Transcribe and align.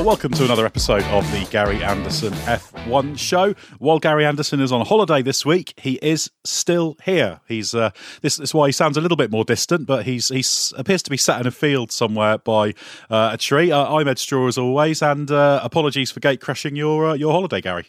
Welcome 0.00 0.32
to 0.32 0.44
another 0.46 0.64
episode 0.64 1.02
of 1.04 1.30
the 1.30 1.46
Gary 1.50 1.84
Anderson 1.84 2.32
F1 2.32 3.18
show. 3.18 3.54
While 3.78 3.98
Gary 3.98 4.24
Anderson 4.24 4.58
is 4.60 4.72
on 4.72 4.84
holiday 4.86 5.20
this 5.20 5.44
week, 5.44 5.74
he 5.78 5.98
is 6.00 6.30
still 6.42 6.96
here. 7.04 7.40
He's 7.46 7.74
uh, 7.74 7.90
this, 8.22 8.38
this 8.38 8.48
is 8.48 8.54
why 8.54 8.68
he 8.68 8.72
sounds 8.72 8.96
a 8.96 9.02
little 9.02 9.16
bit 9.16 9.30
more 9.30 9.44
distant, 9.44 9.86
but 9.86 10.06
he's 10.06 10.28
he 10.28 10.42
appears 10.78 11.02
to 11.02 11.10
be 11.10 11.18
sat 11.18 11.40
in 11.42 11.46
a 11.46 11.50
field 11.50 11.92
somewhere 11.92 12.38
by 12.38 12.70
uh, 13.10 13.30
a 13.34 13.36
tree. 13.36 13.70
Uh, 13.70 13.94
I'm 13.94 14.08
Ed 14.08 14.18
Straw 14.18 14.48
as 14.48 14.56
always, 14.56 15.02
and 15.02 15.30
uh, 15.30 15.60
apologies 15.62 16.10
for 16.10 16.20
gate 16.20 16.40
crashing 16.40 16.76
your 16.76 17.10
uh, 17.10 17.14
your 17.14 17.32
holiday, 17.32 17.60
Gary. 17.60 17.88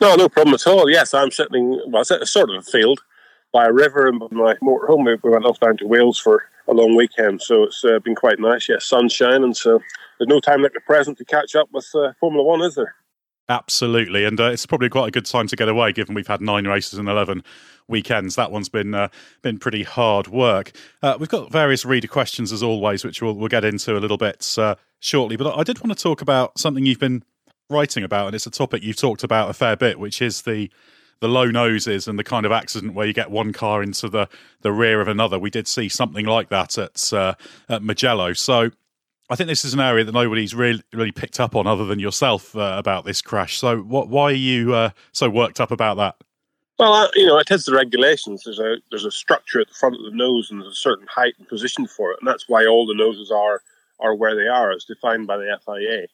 No, 0.00 0.16
no 0.16 0.30
problem 0.30 0.54
at 0.54 0.66
all. 0.66 0.88
Yes, 0.90 1.12
I'm 1.12 1.30
sitting 1.30 1.78
well, 1.88 2.04
sort 2.04 2.50
of 2.50 2.56
a 2.56 2.62
field 2.62 3.00
by 3.52 3.66
a 3.66 3.72
river, 3.72 4.08
and 4.08 4.18
my 4.32 4.54
motorhome. 4.62 5.04
We 5.22 5.30
went 5.30 5.44
off 5.44 5.60
down 5.60 5.76
to 5.76 5.86
Wales 5.86 6.18
for 6.18 6.48
a 6.66 6.72
long 6.72 6.96
weekend, 6.96 7.42
so 7.42 7.64
it's 7.64 7.84
uh, 7.84 7.98
been 7.98 8.16
quite 8.16 8.40
nice. 8.40 8.68
Yes, 8.68 8.86
sunshine, 8.86 9.44
and 9.44 9.56
so 9.56 9.80
there's 10.20 10.28
no 10.28 10.38
time 10.38 10.62
like 10.62 10.74
the 10.74 10.80
present 10.80 11.16
to 11.18 11.24
catch 11.24 11.56
up 11.56 11.68
with 11.72 11.88
uh, 11.94 12.12
Formula 12.20 12.44
One, 12.44 12.60
is 12.60 12.74
there? 12.74 12.94
Absolutely, 13.48 14.24
and 14.24 14.38
uh, 14.38 14.50
it's 14.50 14.66
probably 14.66 14.90
quite 14.90 15.08
a 15.08 15.10
good 15.10 15.26
time 15.26 15.48
to 15.48 15.56
get 15.56 15.68
away, 15.68 15.92
given 15.92 16.14
we've 16.14 16.26
had 16.28 16.40
nine 16.40 16.66
races 16.68 16.98
in 16.98 17.08
eleven 17.08 17.42
weekends. 17.88 18.36
That 18.36 18.52
one's 18.52 18.68
been 18.68 18.94
uh, 18.94 19.08
been 19.42 19.58
pretty 19.58 19.82
hard 19.82 20.28
work. 20.28 20.72
Uh, 21.02 21.16
we've 21.18 21.28
got 21.28 21.50
various 21.50 21.84
reader 21.84 22.06
questions 22.06 22.52
as 22.52 22.62
always, 22.62 23.02
which 23.02 23.20
we'll, 23.20 23.34
we'll 23.34 23.48
get 23.48 23.64
into 23.64 23.96
a 23.96 23.98
little 23.98 24.18
bit 24.18 24.56
uh, 24.56 24.76
shortly. 25.00 25.36
But 25.36 25.58
I 25.58 25.64
did 25.64 25.80
want 25.80 25.96
to 25.96 26.00
talk 26.00 26.20
about 26.20 26.58
something 26.60 26.86
you've 26.86 27.00
been 27.00 27.24
writing 27.70 28.04
about, 28.04 28.26
and 28.26 28.34
it's 28.36 28.46
a 28.46 28.50
topic 28.50 28.84
you've 28.84 28.96
talked 28.96 29.24
about 29.24 29.50
a 29.50 29.54
fair 29.54 29.74
bit, 29.74 29.98
which 29.98 30.22
is 30.22 30.42
the 30.42 30.70
the 31.20 31.28
low 31.28 31.46
noses 31.46 32.08
and 32.08 32.18
the 32.18 32.24
kind 32.24 32.46
of 32.46 32.52
accident 32.52 32.94
where 32.94 33.06
you 33.06 33.12
get 33.12 33.30
one 33.30 33.52
car 33.52 33.82
into 33.82 34.08
the, 34.08 34.26
the 34.62 34.72
rear 34.72 35.00
of 35.00 35.08
another. 35.08 35.38
We 35.38 35.50
did 35.50 35.68
see 35.68 35.88
something 35.88 36.24
like 36.24 36.48
that 36.50 36.78
at 36.78 37.12
uh, 37.12 37.34
at 37.68 37.82
Mugello. 37.82 38.32
So 38.32 38.70
I 39.30 39.36
think 39.36 39.46
this 39.46 39.64
is 39.64 39.74
an 39.74 39.80
area 39.80 40.04
that 40.04 40.12
nobody's 40.12 40.54
really 40.54 40.82
really 40.92 41.12
picked 41.12 41.38
up 41.38 41.54
on 41.54 41.66
other 41.66 41.84
than 41.84 42.00
yourself 42.00 42.56
uh, 42.56 42.74
about 42.76 43.04
this 43.04 43.22
crash. 43.22 43.58
So 43.58 43.78
what, 43.78 44.08
why 44.08 44.24
are 44.24 44.32
you 44.32 44.74
uh, 44.74 44.90
so 45.12 45.30
worked 45.30 45.60
up 45.60 45.70
about 45.70 45.96
that? 45.98 46.16
Well, 46.80 47.10
you 47.14 47.26
know, 47.26 47.38
it 47.38 47.50
is 47.50 47.64
the 47.64 47.74
regulations. 47.74 48.42
There's 48.44 48.58
a 48.58 48.78
there's 48.90 49.04
a 49.04 49.10
structure 49.10 49.60
at 49.60 49.68
the 49.68 49.74
front 49.74 49.94
of 49.94 50.02
the 50.02 50.16
nose, 50.16 50.50
and 50.50 50.60
there's 50.60 50.72
a 50.72 50.76
certain 50.76 51.06
height 51.08 51.34
and 51.38 51.46
position 51.46 51.86
for 51.86 52.10
it, 52.10 52.18
and 52.20 52.26
that's 52.26 52.48
why 52.48 52.66
all 52.66 52.86
the 52.86 52.94
noses 52.94 53.30
are 53.30 53.62
are 54.00 54.14
where 54.14 54.34
they 54.34 54.48
are, 54.48 54.72
as 54.72 54.84
defined 54.84 55.26
by 55.26 55.36
the 55.36 55.58
FIA. 55.64 56.06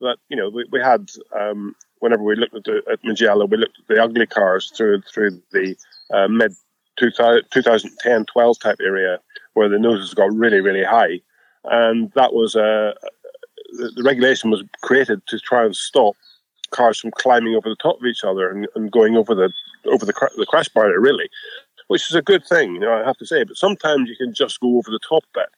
But 0.00 0.18
you 0.28 0.36
know, 0.36 0.48
we, 0.48 0.64
we 0.70 0.80
had 0.80 1.10
um, 1.38 1.74
whenever 1.98 2.22
we 2.22 2.36
looked 2.36 2.54
at, 2.54 2.64
the, 2.64 2.82
at 2.90 3.00
we 3.02 3.56
looked 3.56 3.78
at 3.78 3.88
the 3.88 4.02
ugly 4.02 4.26
cars 4.26 4.72
through 4.74 5.02
through 5.02 5.42
the 5.52 5.76
uh, 6.12 6.28
mid 6.28 6.54
2010 6.96 8.24
12 8.26 8.58
type 8.60 8.78
area 8.80 9.18
where 9.54 9.68
the 9.68 9.78
noses 9.78 10.14
got 10.14 10.32
really 10.32 10.60
really 10.60 10.84
high, 10.84 11.20
and 11.64 12.12
that 12.14 12.32
was 12.32 12.56
uh, 12.56 12.92
the, 13.78 13.92
the, 13.96 14.02
regulation 14.02 14.50
was 14.50 14.62
created 14.82 15.26
to 15.26 15.38
try 15.38 15.64
and 15.64 15.74
stop 15.74 16.14
cars 16.70 16.98
from 16.98 17.10
climbing 17.12 17.54
over 17.54 17.68
the 17.68 17.76
top 17.76 18.00
of 18.00 18.06
each 18.06 18.24
other 18.24 18.50
and, 18.50 18.66
and 18.74 18.90
going 18.90 19.16
over 19.16 19.34
the 19.34 19.52
over 19.86 20.04
the, 20.04 20.30
the 20.36 20.46
crash 20.46 20.68
barrier 20.68 21.00
really, 21.00 21.28
which 21.88 22.10
is 22.10 22.16
a 22.16 22.22
good 22.22 22.44
thing, 22.44 22.74
you 22.74 22.80
know 22.80 22.92
I 22.92 23.04
have 23.04 23.18
to 23.18 23.26
say. 23.26 23.44
But 23.44 23.56
sometimes 23.56 24.08
you 24.08 24.16
can 24.16 24.34
just 24.34 24.60
go 24.60 24.78
over 24.78 24.90
the 24.90 25.00
top 25.06 25.24
bit, 25.34 25.48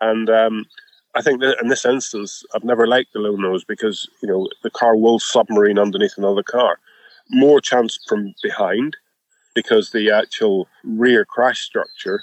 and 0.00 0.28
um, 0.30 0.66
I 1.14 1.22
think 1.22 1.40
that 1.40 1.58
in 1.60 1.68
this 1.68 1.84
instance, 1.84 2.44
I've 2.54 2.64
never 2.64 2.86
liked 2.86 3.12
the 3.12 3.20
low 3.20 3.36
nose 3.36 3.64
because 3.64 4.08
you 4.22 4.28
know 4.28 4.48
the 4.62 4.70
car 4.70 4.96
will 4.96 5.18
submarine 5.18 5.78
underneath 5.78 6.14
another 6.16 6.42
car. 6.42 6.78
More 7.30 7.60
chance 7.60 7.98
from 8.08 8.34
behind 8.42 8.96
because 9.54 9.90
the 9.90 10.10
actual 10.10 10.68
rear 10.84 11.24
crash 11.24 11.60
structure 11.60 12.22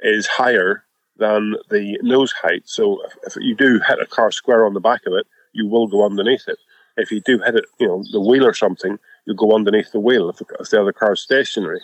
is 0.00 0.26
higher 0.26 0.84
than 1.22 1.54
the 1.70 1.98
nose 2.02 2.32
height. 2.32 2.62
So 2.64 3.00
if, 3.24 3.36
you 3.36 3.54
do 3.54 3.80
hit 3.86 4.00
a 4.00 4.06
car 4.06 4.32
square 4.32 4.66
on 4.66 4.74
the 4.74 4.80
back 4.80 5.02
of 5.06 5.12
it, 5.12 5.26
you 5.52 5.68
will 5.68 5.86
go 5.86 6.04
underneath 6.04 6.48
it. 6.48 6.58
If 6.96 7.12
you 7.12 7.20
do 7.20 7.38
hit 7.38 7.54
it, 7.54 7.64
you 7.78 7.86
know, 7.86 8.02
the 8.10 8.20
wheel 8.20 8.44
or 8.44 8.54
something, 8.54 8.98
you'll 9.24 9.36
go 9.36 9.54
underneath 9.54 9.92
the 9.92 10.00
wheel 10.00 10.28
if, 10.30 10.42
if 10.58 10.70
the 10.70 10.80
other 10.80 10.92
car 10.92 11.12
is 11.12 11.22
stationary. 11.22 11.80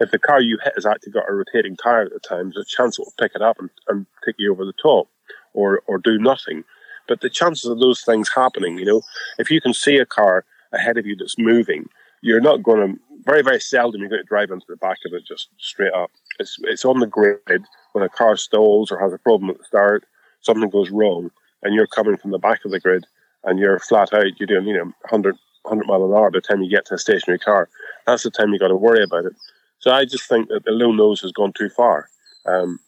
If 0.00 0.10
the 0.10 0.18
car 0.18 0.40
you 0.40 0.58
hit 0.62 0.72
has 0.74 0.86
actually 0.86 1.12
got 1.12 1.30
a 1.30 1.32
rotating 1.32 1.76
tire 1.76 2.02
at 2.02 2.12
the 2.12 2.18
time, 2.18 2.50
there's 2.50 2.66
a 2.66 2.76
chance 2.76 2.98
it 2.98 3.02
will 3.02 3.14
pick 3.16 3.32
it 3.36 3.42
up 3.42 3.58
and, 3.60 3.70
and 3.88 4.06
take 4.26 4.34
you 4.38 4.50
over 4.52 4.64
the 4.64 4.80
top 4.82 5.08
or 5.52 5.82
or 5.86 5.98
do 5.98 6.18
nothing. 6.18 6.64
But 7.06 7.20
the 7.20 7.30
chances 7.30 7.70
of 7.70 7.78
those 7.78 8.02
things 8.02 8.28
happening, 8.34 8.76
you 8.78 8.86
know, 8.86 9.02
if 9.38 9.50
you 9.52 9.60
can 9.60 9.72
see 9.72 9.98
a 9.98 10.06
car 10.06 10.44
ahead 10.72 10.98
of 10.98 11.06
you 11.06 11.14
that's 11.14 11.38
moving, 11.38 11.88
you're 12.22 12.40
not 12.40 12.64
going 12.64 12.80
to 12.80 13.00
very 13.24 13.42
very 13.42 13.60
seldom 13.60 14.00
you're 14.00 14.10
going 14.10 14.20
to 14.20 14.28
drive 14.28 14.50
into 14.50 14.66
the 14.68 14.76
back 14.76 14.98
of 15.06 15.14
it 15.14 15.24
just 15.24 15.48
straight 15.58 15.92
up. 15.92 16.10
It's 16.38 16.58
it's 16.64 16.84
on 16.84 17.00
the 17.00 17.06
grid 17.06 17.64
when 17.92 18.04
a 18.04 18.08
car 18.08 18.36
stalls 18.36 18.90
or 18.90 18.98
has 18.98 19.12
a 19.12 19.18
problem 19.18 19.50
at 19.50 19.58
the 19.58 19.64
start, 19.64 20.04
something 20.40 20.70
goes 20.70 20.90
wrong, 20.90 21.30
and 21.62 21.74
you're 21.74 21.86
coming 21.86 22.16
from 22.16 22.30
the 22.32 22.38
back 22.38 22.64
of 22.64 22.70
the 22.70 22.80
grid 22.80 23.06
and 23.44 23.58
you're 23.58 23.78
flat 23.78 24.12
out. 24.12 24.38
You're 24.38 24.46
doing 24.46 24.66
you 24.66 24.74
know 24.74 24.84
100 24.84 25.36
100 25.62 25.86
mile 25.86 26.04
an 26.04 26.12
hour 26.14 26.30
by 26.30 26.38
the 26.38 26.40
time 26.42 26.62
you 26.62 26.70
get 26.70 26.86
to 26.86 26.94
a 26.94 26.98
stationary 26.98 27.38
car. 27.38 27.68
That's 28.06 28.24
the 28.24 28.30
time 28.30 28.52
you 28.52 28.58
got 28.58 28.68
to 28.68 28.76
worry 28.76 29.02
about 29.04 29.26
it. 29.26 29.34
So 29.78 29.90
I 29.90 30.04
just 30.04 30.28
think 30.28 30.48
that 30.48 30.64
the 30.64 30.72
low 30.72 30.92
nose 30.92 31.20
has 31.20 31.32
gone 31.32 31.52
too 31.52 31.68
far. 31.68 32.08
Um, 32.46 32.78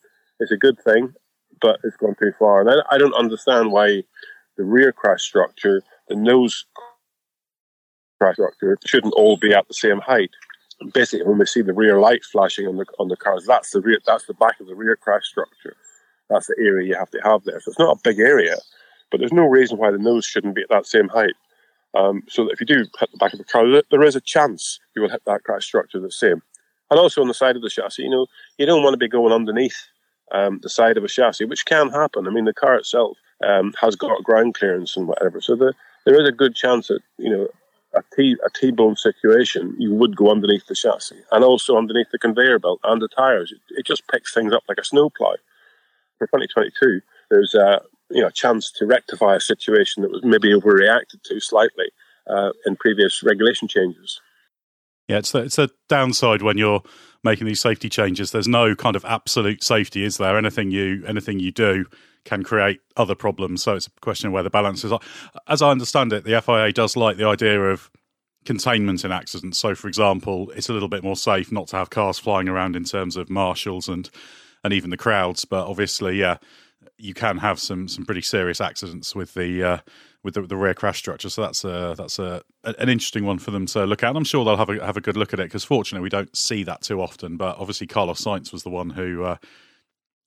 it's 0.40 0.52
a 0.52 0.56
good 0.56 0.78
thing 0.80 1.14
but 1.60 1.80
it's 1.84 1.96
gone 1.96 2.14
too 2.20 2.32
far. 2.38 2.60
And 2.60 2.70
I, 2.70 2.94
I 2.94 2.98
don't 2.98 3.14
understand 3.14 3.72
why 3.72 4.02
the 4.56 4.64
rear 4.64 4.92
crash 4.92 5.22
structure, 5.22 5.82
the 6.08 6.16
nose 6.16 6.66
crash 8.20 8.34
structure, 8.34 8.76
shouldn't 8.84 9.14
all 9.14 9.36
be 9.36 9.54
at 9.54 9.68
the 9.68 9.74
same 9.74 10.00
height. 10.00 10.30
Basically, 10.92 11.26
when 11.26 11.38
we 11.38 11.46
see 11.46 11.62
the 11.62 11.72
rear 11.72 11.98
light 11.98 12.24
flashing 12.24 12.66
on 12.66 12.76
the 12.76 12.86
on 12.98 13.08
the 13.08 13.16
cars, 13.16 13.46
that's 13.46 13.70
the 13.70 13.80
rear, 13.80 13.98
that's 14.06 14.26
the 14.26 14.34
back 14.34 14.60
of 14.60 14.66
the 14.66 14.74
rear 14.74 14.96
crash 14.96 15.24
structure. 15.24 15.74
That's 16.28 16.46
the 16.46 16.56
area 16.58 16.88
you 16.88 16.96
have 16.96 17.10
to 17.10 17.20
have 17.24 17.44
there. 17.44 17.60
So 17.60 17.70
it's 17.70 17.78
not 17.78 17.96
a 17.96 18.00
big 18.02 18.18
area, 18.18 18.56
but 19.10 19.18
there's 19.18 19.32
no 19.32 19.46
reason 19.46 19.78
why 19.78 19.90
the 19.90 19.98
nose 19.98 20.24
shouldn't 20.24 20.54
be 20.54 20.62
at 20.62 20.68
that 20.70 20.86
same 20.86 21.08
height. 21.08 21.34
Um, 21.94 22.24
so 22.28 22.44
that 22.44 22.52
if 22.52 22.60
you 22.60 22.66
do 22.66 22.84
hit 22.98 23.10
the 23.10 23.16
back 23.16 23.32
of 23.32 23.38
the 23.38 23.44
car, 23.44 23.64
there 23.90 24.02
is 24.02 24.16
a 24.16 24.20
chance 24.20 24.78
you 24.94 25.02
will 25.02 25.08
hit 25.08 25.22
that 25.24 25.44
crash 25.44 25.64
structure 25.64 25.98
the 25.98 26.10
same. 26.10 26.42
And 26.90 27.00
also 27.00 27.22
on 27.22 27.28
the 27.28 27.34
side 27.34 27.56
of 27.56 27.62
the 27.62 27.70
chassis, 27.70 28.02
you 28.02 28.10
know, 28.10 28.26
you 28.58 28.66
don't 28.66 28.82
want 28.82 28.94
to 28.94 28.98
be 28.98 29.08
going 29.08 29.32
underneath 29.32 29.88
um, 30.32 30.60
the 30.62 30.68
side 30.68 30.96
of 30.96 31.04
a 31.04 31.08
chassis, 31.08 31.46
which 31.46 31.64
can 31.64 31.90
happen. 31.90 32.26
I 32.26 32.30
mean, 32.30 32.44
the 32.44 32.52
car 32.52 32.76
itself 32.76 33.16
um, 33.44 33.72
has 33.80 33.96
got 33.96 34.22
ground 34.24 34.54
clearance 34.54 34.96
and 34.96 35.08
whatever, 35.08 35.40
so 35.40 35.56
the, 35.56 35.72
there 36.04 36.20
is 36.20 36.28
a 36.28 36.32
good 36.32 36.54
chance 36.54 36.88
that 36.88 37.00
you 37.18 37.30
know 37.30 37.48
a 37.96 38.02
T 38.14 38.36
a 38.44 38.50
T-bone 38.50 38.96
situation, 38.96 39.74
you 39.78 39.92
would 39.94 40.16
go 40.16 40.30
underneath 40.30 40.66
the 40.66 40.74
chassis 40.74 41.22
and 41.32 41.42
also 41.42 41.76
underneath 41.76 42.10
the 42.12 42.18
conveyor 42.18 42.58
belt 42.58 42.80
and 42.84 43.00
the 43.00 43.08
tires. 43.08 43.52
It, 43.52 43.60
it 43.78 43.86
just 43.86 44.06
picks 44.08 44.32
things 44.32 44.52
up 44.52 44.62
like 44.68 44.78
a 44.78 44.84
snowplow. 44.84 45.34
For 46.18 46.26
2022, 46.26 47.00
there's 47.30 47.54
a 47.54 47.82
you 48.10 48.22
know 48.22 48.30
chance 48.30 48.70
to 48.72 48.86
rectify 48.86 49.36
a 49.36 49.40
situation 49.40 50.02
that 50.02 50.10
was 50.10 50.22
maybe 50.22 50.52
overreacted 50.52 51.22
to 51.24 51.40
slightly 51.40 51.86
uh, 52.28 52.52
in 52.64 52.76
previous 52.76 53.22
regulation 53.22 53.68
changes. 53.68 54.20
Yeah, 55.08 55.18
it's 55.18 55.34
it's 55.34 55.58
a 55.58 55.70
downside 55.88 56.42
when 56.42 56.58
you're 56.58 56.82
making 57.22 57.46
these 57.46 57.60
safety 57.60 57.88
changes. 57.88 58.30
There's 58.30 58.48
no 58.48 58.74
kind 58.74 58.96
of 58.96 59.04
absolute 59.04 59.62
safety, 59.62 60.04
is 60.04 60.18
there? 60.18 60.36
Anything 60.36 60.70
you 60.70 61.04
anything 61.06 61.40
you 61.40 61.52
do 61.52 61.86
can 62.26 62.42
create 62.42 62.80
other 62.96 63.14
problems. 63.14 63.62
So 63.62 63.74
it's 63.74 63.86
a 63.86 64.00
question 64.02 64.26
of 64.26 64.34
where 64.34 64.42
the 64.42 64.50
balance 64.50 64.84
is. 64.84 64.92
As 65.48 65.62
I 65.62 65.70
understand 65.70 66.12
it, 66.12 66.24
the 66.24 66.42
FIA 66.42 66.72
does 66.72 66.96
like 66.96 67.16
the 67.16 67.26
idea 67.26 67.62
of 67.62 67.90
containment 68.44 69.04
in 69.04 69.12
accidents. 69.12 69.58
So, 69.58 69.74
for 69.74 69.88
example, 69.88 70.50
it's 70.50 70.68
a 70.68 70.72
little 70.72 70.88
bit 70.88 71.02
more 71.02 71.16
safe 71.16 71.50
not 71.50 71.68
to 71.68 71.76
have 71.76 71.90
cars 71.90 72.18
flying 72.18 72.48
around 72.48 72.76
in 72.76 72.84
terms 72.84 73.16
of 73.16 73.30
marshals 73.30 73.88
and 73.88 74.10
and 74.64 74.72
even 74.74 74.90
the 74.90 74.96
crowds. 74.96 75.44
But 75.44 75.66
obviously, 75.66 76.18
yeah, 76.18 76.36
you 76.98 77.14
can 77.14 77.38
have 77.38 77.58
some 77.58 77.88
some 77.88 78.04
pretty 78.04 78.22
serious 78.22 78.60
accidents 78.60 79.14
with 79.14 79.34
the 79.34 79.62
uh, 79.62 79.78
with 80.22 80.34
the, 80.34 80.42
the 80.42 80.56
rear 80.56 80.74
crash 80.74 80.98
structure. 80.98 81.28
So 81.28 81.42
that's 81.42 81.64
a 81.64 81.94
that's 81.96 82.18
a 82.18 82.42
an 82.64 82.88
interesting 82.88 83.24
one 83.24 83.38
for 83.38 83.52
them 83.52 83.66
to 83.66 83.86
look 83.86 84.02
at. 84.02 84.08
And 84.08 84.18
I'm 84.18 84.24
sure 84.24 84.44
they'll 84.44 84.56
have 84.56 84.70
a 84.70 84.84
have 84.84 84.96
a 84.96 85.00
good 85.00 85.16
look 85.16 85.32
at 85.32 85.40
it 85.40 85.44
because 85.44 85.64
fortunately 85.64 86.02
we 86.02 86.10
don't 86.10 86.36
see 86.36 86.64
that 86.64 86.82
too 86.82 87.00
often. 87.00 87.36
But 87.36 87.58
obviously 87.58 87.86
Carlos 87.86 88.22
Sainz 88.22 88.52
was 88.52 88.62
the 88.62 88.70
one 88.70 88.90
who 88.90 89.24
uh, 89.24 89.36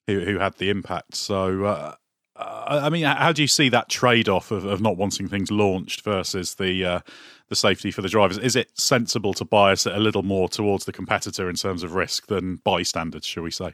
who 0.09 0.19
who 0.19 0.39
had 0.39 0.57
the 0.57 0.69
impact. 0.69 1.15
So. 1.15 1.65
Uh, 1.65 1.95
I 2.41 2.89
mean, 2.89 3.03
how 3.03 3.33
do 3.33 3.41
you 3.41 3.49
see 3.49 3.67
that 3.67 3.89
trade-off 3.89 4.49
of, 4.51 4.63
of 4.63 4.79
not 4.79 4.95
wanting 4.95 5.27
things 5.27 5.51
launched 5.51 6.05
versus 6.05 6.55
the 6.55 6.85
uh, 6.85 6.99
the 7.49 7.55
safety 7.55 7.91
for 7.91 8.01
the 8.01 8.07
drivers? 8.07 8.37
Is 8.37 8.55
it 8.55 8.69
sensible 8.79 9.33
to 9.33 9.43
bias 9.43 9.85
it 9.85 9.93
a 9.93 9.99
little 9.99 10.23
more 10.23 10.47
towards 10.47 10.85
the 10.85 10.93
competitor 10.93 11.49
in 11.49 11.57
terms 11.57 11.83
of 11.83 11.95
risk 11.95 12.27
than 12.27 12.57
bystanders, 12.63 13.25
shall 13.25 13.43
we 13.43 13.51
say? 13.51 13.73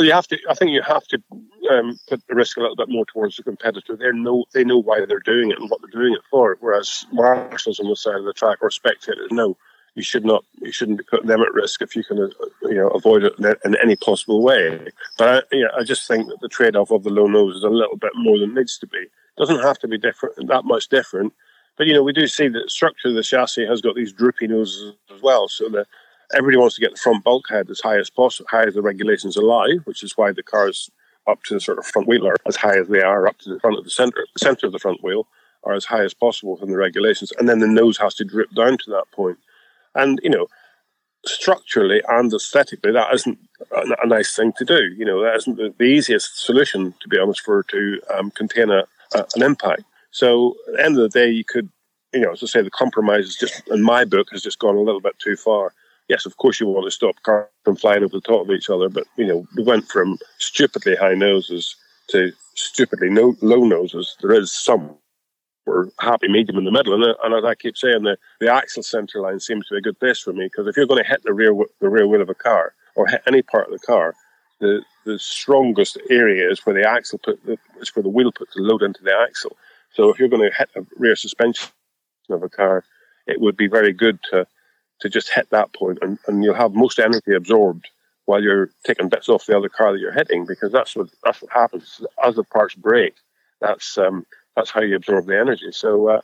You 0.00 0.12
have 0.12 0.26
to. 0.28 0.38
I 0.50 0.54
think 0.54 0.72
you 0.72 0.82
have 0.82 1.06
to 1.06 1.22
um, 1.70 1.98
put 2.08 2.26
the 2.26 2.34
risk 2.34 2.56
a 2.56 2.60
little 2.60 2.76
bit 2.76 2.88
more 2.88 3.06
towards 3.06 3.36
the 3.36 3.44
competitor. 3.44 3.96
They 3.96 4.10
know 4.12 4.44
they 4.52 4.64
know 4.64 4.78
why 4.78 5.04
they're 5.06 5.20
doing 5.20 5.50
it 5.52 5.58
and 5.58 5.70
what 5.70 5.80
they're 5.80 6.00
doing 6.00 6.12
it 6.12 6.22
for. 6.28 6.56
Whereas 6.60 7.06
marshals 7.12 7.78
on 7.78 7.88
the 7.88 7.96
side 7.96 8.16
of 8.16 8.24
the 8.24 8.32
track 8.32 8.58
or 8.60 8.70
spectators, 8.70 9.30
no, 9.30 9.56
you 9.96 10.02
should 10.02 10.24
not. 10.24 10.44
You 10.60 10.70
shouldn't 10.70 11.06
putting 11.08 11.26
them 11.26 11.40
at 11.40 11.52
risk 11.54 11.80
if 11.82 11.96
you 11.96 12.04
can, 12.04 12.20
uh, 12.20 12.28
you 12.62 12.74
know, 12.74 12.88
avoid 12.88 13.24
it 13.24 13.34
in 13.64 13.76
any 13.82 13.96
possible 13.96 14.42
way. 14.42 14.78
But 15.18 15.28
I, 15.28 15.56
you 15.56 15.64
know, 15.64 15.70
I 15.76 15.82
just 15.84 16.06
think 16.06 16.28
that 16.28 16.40
the 16.40 16.48
trade-off 16.48 16.90
of 16.90 17.02
the 17.02 17.10
low 17.10 17.26
nose 17.26 17.56
is 17.56 17.64
a 17.64 17.68
little 17.70 17.96
bit 17.96 18.12
more 18.14 18.38
than 18.38 18.54
needs 18.54 18.78
to 18.78 18.86
be. 18.86 18.98
It 18.98 19.10
doesn't 19.38 19.60
have 19.60 19.78
to 19.80 19.88
be 19.88 19.98
different, 19.98 20.46
that 20.48 20.66
much 20.66 20.88
different. 20.88 21.32
But 21.78 21.86
you 21.86 21.94
know, 21.94 22.02
we 22.02 22.12
do 22.12 22.26
see 22.26 22.48
that 22.48 22.62
the 22.64 22.70
structure 22.70 23.08
of 23.08 23.14
the 23.14 23.22
chassis 23.22 23.66
has 23.66 23.80
got 23.80 23.96
these 23.96 24.12
droopy 24.12 24.46
noses 24.46 24.94
as 25.14 25.22
well. 25.22 25.48
So 25.48 25.68
the 25.68 25.86
everybody 26.34 26.58
wants 26.58 26.74
to 26.74 26.80
get 26.82 26.92
the 26.92 27.00
front 27.00 27.24
bulkhead 27.24 27.70
as 27.70 27.80
high 27.80 27.98
as 27.98 28.10
possible, 28.10 28.48
high 28.50 28.66
as 28.66 28.74
the 28.74 28.82
regulations 28.82 29.36
allow, 29.36 29.66
which 29.84 30.02
is 30.02 30.16
why 30.16 30.32
the 30.32 30.42
cars 30.42 30.90
up 31.26 31.42
to 31.44 31.54
the 31.54 31.60
sort 31.60 31.78
of 31.78 31.86
front 31.86 32.06
wheel 32.06 32.26
are 32.26 32.36
as 32.46 32.56
high 32.56 32.78
as 32.78 32.88
they 32.88 33.00
are 33.00 33.26
up 33.26 33.38
to 33.38 33.48
the 33.54 33.60
front 33.60 33.78
of 33.78 33.84
the 33.84 33.90
center, 33.90 34.26
center 34.36 34.66
of 34.66 34.72
the 34.72 34.78
front 34.78 35.02
wheel 35.02 35.26
are 35.64 35.74
as 35.74 35.84
high 35.84 36.04
as 36.04 36.14
possible 36.14 36.56
from 36.56 36.70
the 36.70 36.76
regulations, 36.76 37.32
and 37.38 37.48
then 37.48 37.58
the 37.58 37.66
nose 37.66 37.98
has 37.98 38.14
to 38.14 38.24
drip 38.24 38.50
down 38.54 38.78
to 38.78 38.90
that 38.90 39.04
point. 39.12 39.38
And 39.96 40.20
you 40.22 40.30
know, 40.30 40.46
structurally 41.24 42.02
and 42.08 42.32
aesthetically, 42.32 42.92
that 42.92 43.14
isn't 43.14 43.38
a, 43.72 44.06
nice 44.06 44.34
thing 44.34 44.52
to 44.58 44.64
do. 44.64 44.94
You 44.96 45.04
know, 45.04 45.22
that 45.22 45.36
isn't 45.36 45.56
the, 45.56 45.74
the 45.78 45.84
easiest 45.84 46.44
solution, 46.44 46.94
to 47.00 47.08
be 47.08 47.18
honest, 47.18 47.40
for 47.40 47.62
to 47.64 48.00
um, 48.14 48.30
contain 48.30 48.70
a, 48.70 48.84
a, 49.14 49.26
an 49.34 49.42
impact. 49.42 49.82
So 50.10 50.54
at 50.68 50.74
the 50.74 50.84
end 50.84 50.98
of 50.98 51.02
the 51.02 51.18
day, 51.18 51.30
you 51.30 51.44
could, 51.44 51.68
you 52.12 52.20
know, 52.20 52.32
as 52.32 52.42
I 52.42 52.46
say, 52.46 52.62
the 52.62 52.70
compromise 52.70 53.26
is 53.26 53.36
just 53.36 53.66
in 53.68 53.82
my 53.82 54.04
book 54.04 54.28
has 54.32 54.42
just 54.42 54.58
gone 54.58 54.76
a 54.76 54.80
little 54.80 55.00
bit 55.00 55.18
too 55.18 55.36
far. 55.36 55.72
Yes, 56.08 56.24
of 56.24 56.36
course 56.36 56.60
you 56.60 56.66
want 56.68 56.84
to 56.84 56.90
stop 56.90 57.16
cars 57.24 57.48
from 57.64 57.76
flying 57.76 58.04
over 58.04 58.16
the 58.16 58.20
top 58.20 58.46
of 58.46 58.50
each 58.50 58.70
other, 58.70 58.88
but 58.88 59.04
you 59.16 59.26
know, 59.26 59.46
we 59.56 59.64
went 59.64 59.88
from 59.88 60.18
stupidly 60.38 60.94
high 60.94 61.14
noses 61.14 61.74
to 62.08 62.32
stupidly 62.54 63.10
no, 63.10 63.34
low 63.42 63.64
noses. 63.64 64.16
There 64.20 64.32
is 64.32 64.52
some 64.52 64.96
we're 65.66 65.88
happy 65.98 66.28
medium 66.28 66.58
in 66.58 66.64
the 66.64 66.70
middle. 66.70 66.94
And, 66.94 67.04
uh, 67.04 67.14
and 67.24 67.34
as 67.34 67.44
I 67.44 67.54
keep 67.54 67.76
saying, 67.76 68.04
the, 68.04 68.16
the 68.40 68.52
axle 68.52 68.82
center 68.82 69.20
line 69.20 69.40
seems 69.40 69.66
to 69.66 69.74
be 69.74 69.78
a 69.78 69.82
good 69.82 69.98
place 69.98 70.20
for 70.20 70.32
me 70.32 70.46
because 70.46 70.66
if 70.66 70.76
you're 70.76 70.86
going 70.86 71.02
to 71.02 71.08
hit 71.08 71.22
the 71.24 71.34
rear 71.34 71.52
the 71.80 71.88
rear 71.88 72.06
wheel 72.06 72.22
of 72.22 72.30
a 72.30 72.34
car 72.34 72.74
or 72.94 73.06
hit 73.06 73.22
any 73.26 73.42
part 73.42 73.66
of 73.66 73.72
the 73.72 73.86
car, 73.86 74.14
the 74.60 74.82
the 75.04 75.18
strongest 75.18 75.98
area 76.08 76.50
is 76.50 76.64
where 76.64 76.74
the 76.74 76.88
axle 76.88 77.18
put 77.22 77.44
the, 77.44 77.58
is 77.80 77.94
where 77.94 78.02
the 78.02 78.08
wheel 78.08 78.32
puts 78.32 78.54
the 78.54 78.62
load 78.62 78.82
into 78.82 79.02
the 79.02 79.14
axle. 79.14 79.56
So 79.92 80.08
if 80.10 80.18
you're 80.18 80.28
going 80.28 80.48
to 80.48 80.56
hit 80.56 80.70
a 80.76 80.86
rear 80.96 81.16
suspension 81.16 81.70
of 82.30 82.42
a 82.42 82.48
car, 82.48 82.84
it 83.26 83.40
would 83.40 83.56
be 83.56 83.66
very 83.68 83.92
good 83.92 84.18
to 84.30 84.46
to 85.00 85.08
just 85.10 85.30
hit 85.34 85.50
that 85.50 85.72
point 85.74 85.98
and, 86.00 86.18
and 86.26 86.42
you'll 86.42 86.54
have 86.54 86.72
most 86.72 86.98
energy 86.98 87.34
absorbed 87.34 87.86
while 88.24 88.42
you're 88.42 88.70
taking 88.84 89.08
bits 89.08 89.28
off 89.28 89.44
the 89.46 89.56
other 89.56 89.68
car 89.68 89.92
that 89.92 90.00
you're 90.00 90.12
hitting 90.12 90.46
because 90.46 90.72
that's 90.72 90.96
what 90.96 91.08
that's 91.24 91.42
what 91.42 91.52
happens 91.52 92.00
as 92.24 92.36
the 92.36 92.44
parts 92.44 92.74
break. 92.74 93.14
That's 93.60 93.98
um, 93.98 94.26
that's 94.56 94.70
how 94.70 94.80
you 94.80 94.96
absorb 94.96 95.26
the 95.26 95.38
energy. 95.38 95.70
So, 95.70 96.08
uh, 96.08 96.20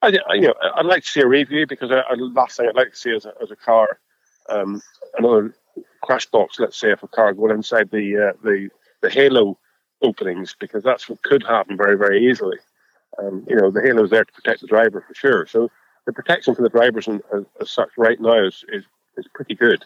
I, 0.00 0.08
you 0.34 0.42
know, 0.42 0.54
I'd 0.76 0.86
like 0.86 1.02
to 1.02 1.08
see 1.08 1.20
a 1.20 1.26
review 1.26 1.66
because 1.66 1.90
I, 1.90 2.00
I, 2.00 2.14
last 2.14 2.56
thing 2.56 2.68
I'd 2.68 2.76
like 2.76 2.90
to 2.90 2.96
see 2.96 3.14
as 3.14 3.24
a, 3.24 3.32
a 3.50 3.56
car, 3.56 3.98
um, 4.48 4.80
another 5.18 5.54
crash 6.02 6.26
box. 6.26 6.58
Let's 6.58 6.78
say 6.78 6.92
if 6.92 7.02
a 7.02 7.08
car 7.08 7.32
going 7.32 7.54
inside 7.54 7.90
the 7.90 8.28
uh, 8.28 8.32
the 8.42 8.68
the 9.00 9.10
halo 9.10 9.58
openings 10.02 10.54
because 10.58 10.82
that's 10.82 11.08
what 11.08 11.22
could 11.22 11.42
happen 11.42 11.76
very 11.76 11.96
very 11.96 12.30
easily. 12.30 12.58
Um, 13.18 13.46
you 13.48 13.56
know, 13.56 13.70
the 13.70 13.80
halo 13.80 14.04
is 14.04 14.10
there 14.10 14.24
to 14.24 14.32
protect 14.32 14.60
the 14.60 14.66
driver 14.66 15.04
for 15.06 15.14
sure. 15.14 15.46
So 15.46 15.70
the 16.06 16.12
protection 16.12 16.54
for 16.54 16.62
the 16.62 16.68
drivers 16.68 17.06
in, 17.06 17.22
as, 17.34 17.44
as, 17.60 17.70
such 17.70 17.90
right 17.96 18.20
now 18.20 18.44
is 18.44 18.64
is, 18.68 18.84
is 19.16 19.26
pretty 19.34 19.54
good. 19.54 19.84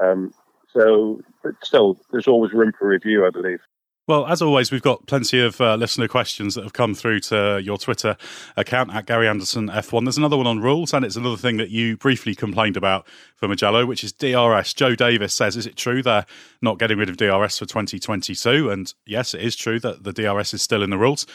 Um, 0.00 0.34
so, 0.72 1.22
but 1.42 1.54
still, 1.62 1.98
there's 2.10 2.26
always 2.28 2.52
room 2.52 2.72
for 2.76 2.88
review, 2.88 3.24
I 3.26 3.30
believe. 3.30 3.60
Well, 4.06 4.26
as 4.26 4.42
always, 4.42 4.70
we've 4.70 4.82
got 4.82 5.06
plenty 5.06 5.40
of 5.40 5.58
uh, 5.62 5.76
listener 5.76 6.08
questions 6.08 6.54
that 6.54 6.62
have 6.62 6.74
come 6.74 6.94
through 6.94 7.20
to 7.20 7.58
your 7.64 7.78
Twitter 7.78 8.18
account 8.54 8.94
at 8.94 9.06
Gary 9.06 9.26
Anderson 9.26 9.68
F1. 9.68 10.04
There's 10.04 10.18
another 10.18 10.36
one 10.36 10.46
on 10.46 10.60
rules, 10.60 10.92
and 10.92 11.06
it's 11.06 11.16
another 11.16 11.38
thing 11.38 11.56
that 11.56 11.70
you 11.70 11.96
briefly 11.96 12.34
complained 12.34 12.76
about 12.76 13.06
for 13.34 13.48
Mugello, 13.48 13.86
which 13.86 14.04
is 14.04 14.12
DRS. 14.12 14.74
Joe 14.74 14.94
Davis 14.94 15.32
says, 15.32 15.56
Is 15.56 15.66
it 15.66 15.76
true 15.76 16.02
they're 16.02 16.26
not 16.60 16.78
getting 16.78 16.98
rid 16.98 17.08
of 17.08 17.16
DRS 17.16 17.58
for 17.58 17.64
2022? 17.64 18.68
And 18.68 18.92
yes, 19.06 19.32
it 19.32 19.40
is 19.40 19.56
true 19.56 19.80
that 19.80 20.04
the 20.04 20.12
DRS 20.12 20.52
is 20.52 20.60
still 20.60 20.82
in 20.82 20.90
the 20.90 20.98
rules. 20.98 21.26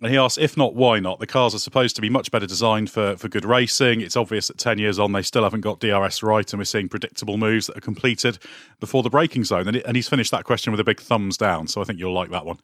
And 0.00 0.12
he 0.12 0.18
asks, 0.18 0.38
if 0.38 0.56
not, 0.56 0.76
why 0.76 1.00
not? 1.00 1.18
The 1.18 1.26
cars 1.26 1.54
are 1.54 1.58
supposed 1.58 1.96
to 1.96 2.02
be 2.02 2.08
much 2.08 2.30
better 2.30 2.46
designed 2.46 2.88
for, 2.88 3.16
for 3.16 3.28
good 3.28 3.44
racing. 3.44 4.00
It's 4.00 4.16
obvious 4.16 4.46
that 4.46 4.56
10 4.56 4.78
years 4.78 4.98
on, 4.98 5.10
they 5.10 5.22
still 5.22 5.42
haven't 5.42 5.62
got 5.62 5.80
DRS 5.80 6.22
right, 6.22 6.50
and 6.52 6.60
we're 6.60 6.64
seeing 6.64 6.88
predictable 6.88 7.36
moves 7.36 7.66
that 7.66 7.76
are 7.76 7.80
completed 7.80 8.38
before 8.78 9.02
the 9.02 9.10
braking 9.10 9.42
zone. 9.42 9.66
And, 9.66 9.76
it, 9.76 9.84
and 9.84 9.96
he's 9.96 10.08
finished 10.08 10.30
that 10.30 10.44
question 10.44 10.70
with 10.70 10.78
a 10.78 10.84
big 10.84 11.00
thumbs 11.00 11.36
down. 11.36 11.66
So 11.66 11.80
I 11.80 11.84
think 11.84 11.98
you'll 11.98 12.12
like 12.12 12.30
that 12.30 12.46
one. 12.46 12.58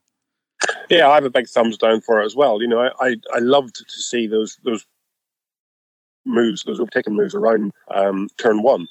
Yeah, 0.89 1.09
I 1.09 1.17
have 1.17 1.25
a 1.25 1.31
big 1.31 1.49
thumbs 1.49 1.77
down 1.77 2.03
for 2.03 2.21
it 2.21 2.25
as 2.25 2.37
well. 2.37 2.63
You 2.63 2.69
know, 2.69 2.81
I, 2.81 2.91
I, 3.01 3.17
I 3.35 3.39
loved 3.39 3.75
to 3.77 3.85
see 4.01 4.27
those 4.27 4.59
those 4.65 4.87
moves, 6.25 6.63
those 6.63 6.81
overtaking 6.81 7.15
moves 7.15 7.35
around 7.35 7.73
um, 7.93 8.29
turn 8.39 8.63
one 8.63 8.87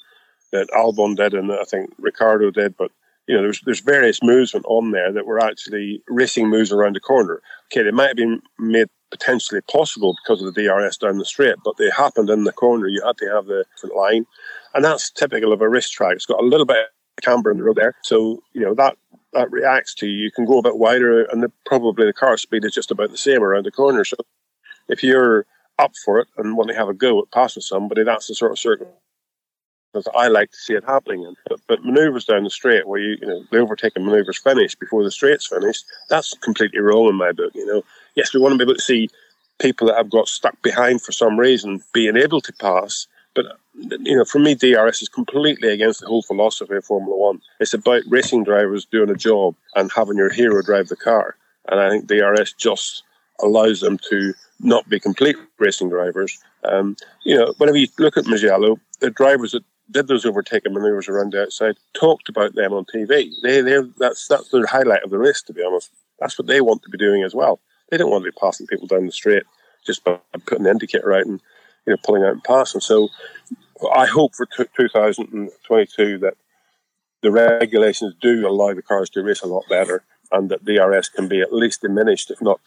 that 0.52 0.68
Albon 0.70 1.16
did 1.16 1.34
and 1.34 1.50
I 1.50 1.64
think 1.64 1.90
Ricciardo 1.98 2.50
did, 2.50 2.76
but 2.76 2.92
you 3.26 3.34
know, 3.34 3.42
there's 3.42 3.60
there's 3.62 3.80
various 3.80 4.22
moves 4.22 4.54
on 4.54 4.90
there 4.90 5.12
that 5.12 5.26
were 5.26 5.42
actually 5.42 6.02
racing 6.08 6.48
moves 6.48 6.72
around 6.72 6.96
the 6.96 7.00
corner. 7.00 7.40
Okay, 7.72 7.82
they 7.82 7.90
might 7.90 8.08
have 8.08 8.16
been 8.16 8.42
made 8.58 8.88
potentially 9.10 9.60
possible 9.62 10.14
because 10.22 10.42
of 10.42 10.52
the 10.52 10.62
DRS 10.62 10.98
down 10.98 11.18
the 11.18 11.24
straight, 11.24 11.56
but 11.64 11.76
they 11.76 11.88
happened 11.90 12.28
in 12.28 12.44
the 12.44 12.52
corner. 12.52 12.86
You 12.86 13.02
had 13.04 13.16
to 13.18 13.30
have 13.30 13.46
the 13.46 13.64
different 13.74 13.96
line, 13.96 14.26
and 14.74 14.84
that's 14.84 15.10
typical 15.10 15.52
of 15.52 15.62
a 15.62 15.68
race 15.68 15.88
track. 15.88 16.16
It's 16.16 16.26
got 16.26 16.42
a 16.42 16.46
little 16.46 16.66
bit 16.66 16.76
of 16.76 17.22
camber 17.22 17.50
in 17.50 17.58
the 17.58 17.64
road 17.64 17.76
there, 17.76 17.94
so 18.02 18.42
you 18.52 18.60
know 18.60 18.74
that 18.74 18.96
that 19.32 19.50
reacts 19.50 19.94
to 19.96 20.06
you. 20.06 20.24
You 20.24 20.30
can 20.30 20.44
go 20.44 20.58
a 20.58 20.62
bit 20.62 20.76
wider, 20.76 21.24
and 21.24 21.42
the, 21.42 21.50
probably 21.64 22.06
the 22.06 22.12
car 22.12 22.36
speed 22.36 22.64
is 22.64 22.74
just 22.74 22.90
about 22.90 23.10
the 23.10 23.16
same 23.16 23.42
around 23.42 23.64
the 23.64 23.72
corner. 23.72 24.04
So 24.04 24.16
if 24.88 25.02
you're 25.02 25.46
up 25.78 25.92
for 26.04 26.20
it 26.20 26.28
and 26.36 26.56
want 26.56 26.68
to 26.68 26.76
have 26.76 26.88
a 26.88 26.94
go 26.94 27.20
at 27.20 27.30
passing 27.32 27.62
somebody, 27.62 28.04
that's 28.04 28.28
the 28.28 28.34
sort 28.34 28.52
of 28.52 28.58
circle 28.58 29.00
because 29.94 30.08
I 30.14 30.26
like 30.26 30.50
to 30.50 30.56
see 30.56 30.74
it 30.74 30.84
happening. 30.84 31.22
in. 31.22 31.36
But, 31.48 31.60
but 31.68 31.84
manoeuvres 31.84 32.24
down 32.24 32.42
the 32.42 32.50
straight 32.50 32.88
where 32.88 33.00
you, 33.00 33.16
you 33.20 33.26
know, 33.26 33.44
the 33.50 33.58
overtaking 33.58 34.04
manoeuvres 34.04 34.38
finish 34.38 34.74
before 34.74 35.04
the 35.04 35.10
straight's 35.10 35.46
finished, 35.46 35.84
that's 36.08 36.36
completely 36.38 36.80
wrong 36.80 37.08
in 37.08 37.14
my 37.14 37.30
book. 37.30 37.52
You 37.54 37.64
know, 37.64 37.82
yes, 38.16 38.34
we 38.34 38.40
want 38.40 38.52
to 38.52 38.58
be 38.58 38.64
able 38.64 38.74
to 38.74 38.82
see 38.82 39.08
people 39.60 39.86
that 39.86 39.96
have 39.96 40.10
got 40.10 40.26
stuck 40.26 40.60
behind 40.62 41.00
for 41.00 41.12
some 41.12 41.38
reason 41.38 41.82
being 41.92 42.16
able 42.16 42.40
to 42.40 42.52
pass. 42.54 43.06
But 43.34 43.46
you 43.74 44.16
know, 44.16 44.24
for 44.24 44.40
me, 44.40 44.54
DRS 44.54 45.02
is 45.02 45.08
completely 45.08 45.68
against 45.68 46.00
the 46.00 46.06
whole 46.06 46.22
philosophy 46.22 46.76
of 46.76 46.84
Formula 46.84 47.16
One. 47.16 47.40
It's 47.60 47.74
about 47.74 48.02
racing 48.08 48.44
drivers 48.44 48.84
doing 48.84 49.10
a 49.10 49.16
job 49.16 49.54
and 49.76 49.90
having 49.94 50.16
your 50.16 50.32
hero 50.32 50.60
drive 50.62 50.88
the 50.88 50.96
car. 50.96 51.36
And 51.68 51.80
I 51.80 51.88
think 51.88 52.06
DRS 52.06 52.52
just 52.52 53.02
allows 53.40 53.80
them 53.80 53.98
to 54.10 54.34
not 54.60 54.88
be 54.88 55.00
complete 55.00 55.36
racing 55.58 55.88
drivers. 55.88 56.38
Um, 56.64 56.96
you 57.24 57.36
know, 57.36 57.54
whenever 57.58 57.76
you 57.76 57.88
look 57.98 58.16
at 58.16 58.26
Mugello, 58.26 58.78
the 59.00 59.10
drivers 59.10 59.52
that 59.52 59.64
did 59.90 60.08
those 60.08 60.24
overtaking 60.24 60.72
manoeuvres 60.72 61.08
around 61.08 61.32
the 61.32 61.42
outside, 61.42 61.76
talked 61.92 62.28
about 62.28 62.54
them 62.54 62.72
on 62.72 62.84
TV. 62.84 63.30
They, 63.42 63.60
they, 63.60 63.78
that's 63.98 64.26
that's 64.28 64.48
their 64.48 64.66
highlight 64.66 65.02
of 65.02 65.10
the 65.10 65.18
race, 65.18 65.42
to 65.42 65.52
be 65.52 65.64
honest. 65.64 65.90
That's 66.18 66.38
what 66.38 66.46
they 66.46 66.60
want 66.60 66.82
to 66.82 66.90
be 66.90 66.98
doing 66.98 67.22
as 67.22 67.34
well. 67.34 67.60
They 67.90 67.96
don't 67.96 68.10
want 68.10 68.24
to 68.24 68.30
be 68.30 68.38
passing 68.40 68.66
people 68.66 68.86
down 68.86 69.06
the 69.06 69.12
straight 69.12 69.44
just 69.86 70.04
by 70.04 70.18
putting 70.46 70.64
the 70.64 70.70
indicator 70.70 71.12
out 71.12 71.26
and 71.26 71.40
you 71.86 71.92
know 71.92 71.96
pulling 72.02 72.22
out 72.22 72.32
and 72.32 72.44
passing. 72.44 72.80
So 72.80 73.08
I 73.94 74.06
hope 74.06 74.34
for 74.34 74.46
t- 74.46 74.64
2022 74.76 76.18
that 76.18 76.34
the 77.22 77.30
regulations 77.30 78.14
do 78.20 78.46
allow 78.46 78.74
the 78.74 78.82
cars 78.82 79.10
to 79.10 79.22
race 79.22 79.42
a 79.42 79.46
lot 79.46 79.64
better, 79.68 80.04
and 80.32 80.50
that 80.50 80.64
DRS 80.64 81.08
can 81.08 81.28
be 81.28 81.40
at 81.40 81.52
least 81.52 81.82
diminished, 81.82 82.30
if 82.30 82.40
not 82.40 82.60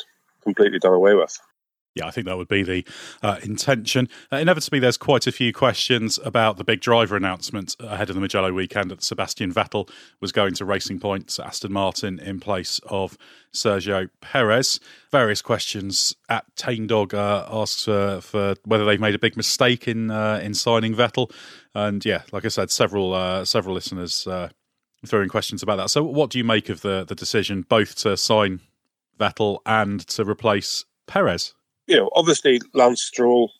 completely 0.43 0.79
done 0.79 0.93
away 0.93 1.13
with 1.13 1.39
yeah, 1.97 2.07
I 2.07 2.11
think 2.11 2.27
that 2.27 2.37
would 2.37 2.47
be 2.47 2.63
the 2.63 2.85
uh, 3.21 3.37
intention. 3.43 4.07
Uh, 4.31 4.37
inevitably, 4.37 4.79
there's 4.79 4.97
quite 4.97 5.27
a 5.27 5.31
few 5.31 5.51
questions 5.51 6.19
about 6.23 6.57
the 6.57 6.63
big 6.63 6.79
driver 6.79 7.15
announcement 7.15 7.75
ahead 7.79 8.09
of 8.09 8.15
the 8.15 8.21
Mugello 8.21 8.53
weekend 8.53 8.91
that 8.91 9.03
Sebastian 9.03 9.53
Vettel 9.53 9.89
was 10.21 10.31
going 10.31 10.53
to 10.55 10.65
Racing 10.65 10.99
Point 10.99 11.37
Aston 11.39 11.73
Martin 11.73 12.19
in 12.19 12.39
place 12.39 12.79
of 12.85 13.17
Sergio 13.53 14.09
Perez. 14.21 14.79
Various 15.11 15.41
questions 15.41 16.15
at 16.29 16.45
Tane 16.55 16.87
Dog 16.87 17.13
uh, 17.13 17.47
asks 17.49 17.87
uh, 17.87 18.21
for 18.21 18.55
whether 18.65 18.85
they've 18.85 18.99
made 18.99 19.15
a 19.15 19.19
big 19.19 19.35
mistake 19.35 19.87
in 19.87 20.11
uh, 20.11 20.39
in 20.43 20.53
signing 20.53 20.93
Vettel, 20.93 21.31
and 21.73 22.05
yeah, 22.05 22.21
like 22.31 22.45
I 22.45 22.49
said, 22.49 22.69
several 22.71 23.13
uh, 23.13 23.43
several 23.45 23.73
listeners 23.73 24.27
throwing 25.05 25.29
questions 25.29 25.63
about 25.63 25.77
that. 25.77 25.89
So, 25.89 26.03
what 26.03 26.29
do 26.29 26.37
you 26.37 26.43
make 26.43 26.69
of 26.69 26.81
the 26.81 27.03
the 27.03 27.15
decision 27.15 27.63
both 27.63 27.95
to 27.97 28.17
sign 28.17 28.61
Vettel 29.19 29.59
and 29.65 30.05
to 30.09 30.23
replace 30.23 30.85
Perez? 31.07 31.53
You 31.87 31.95
know, 31.95 32.09
obviously 32.13 32.61
Lance 32.73 33.01
Stroll 33.01 33.51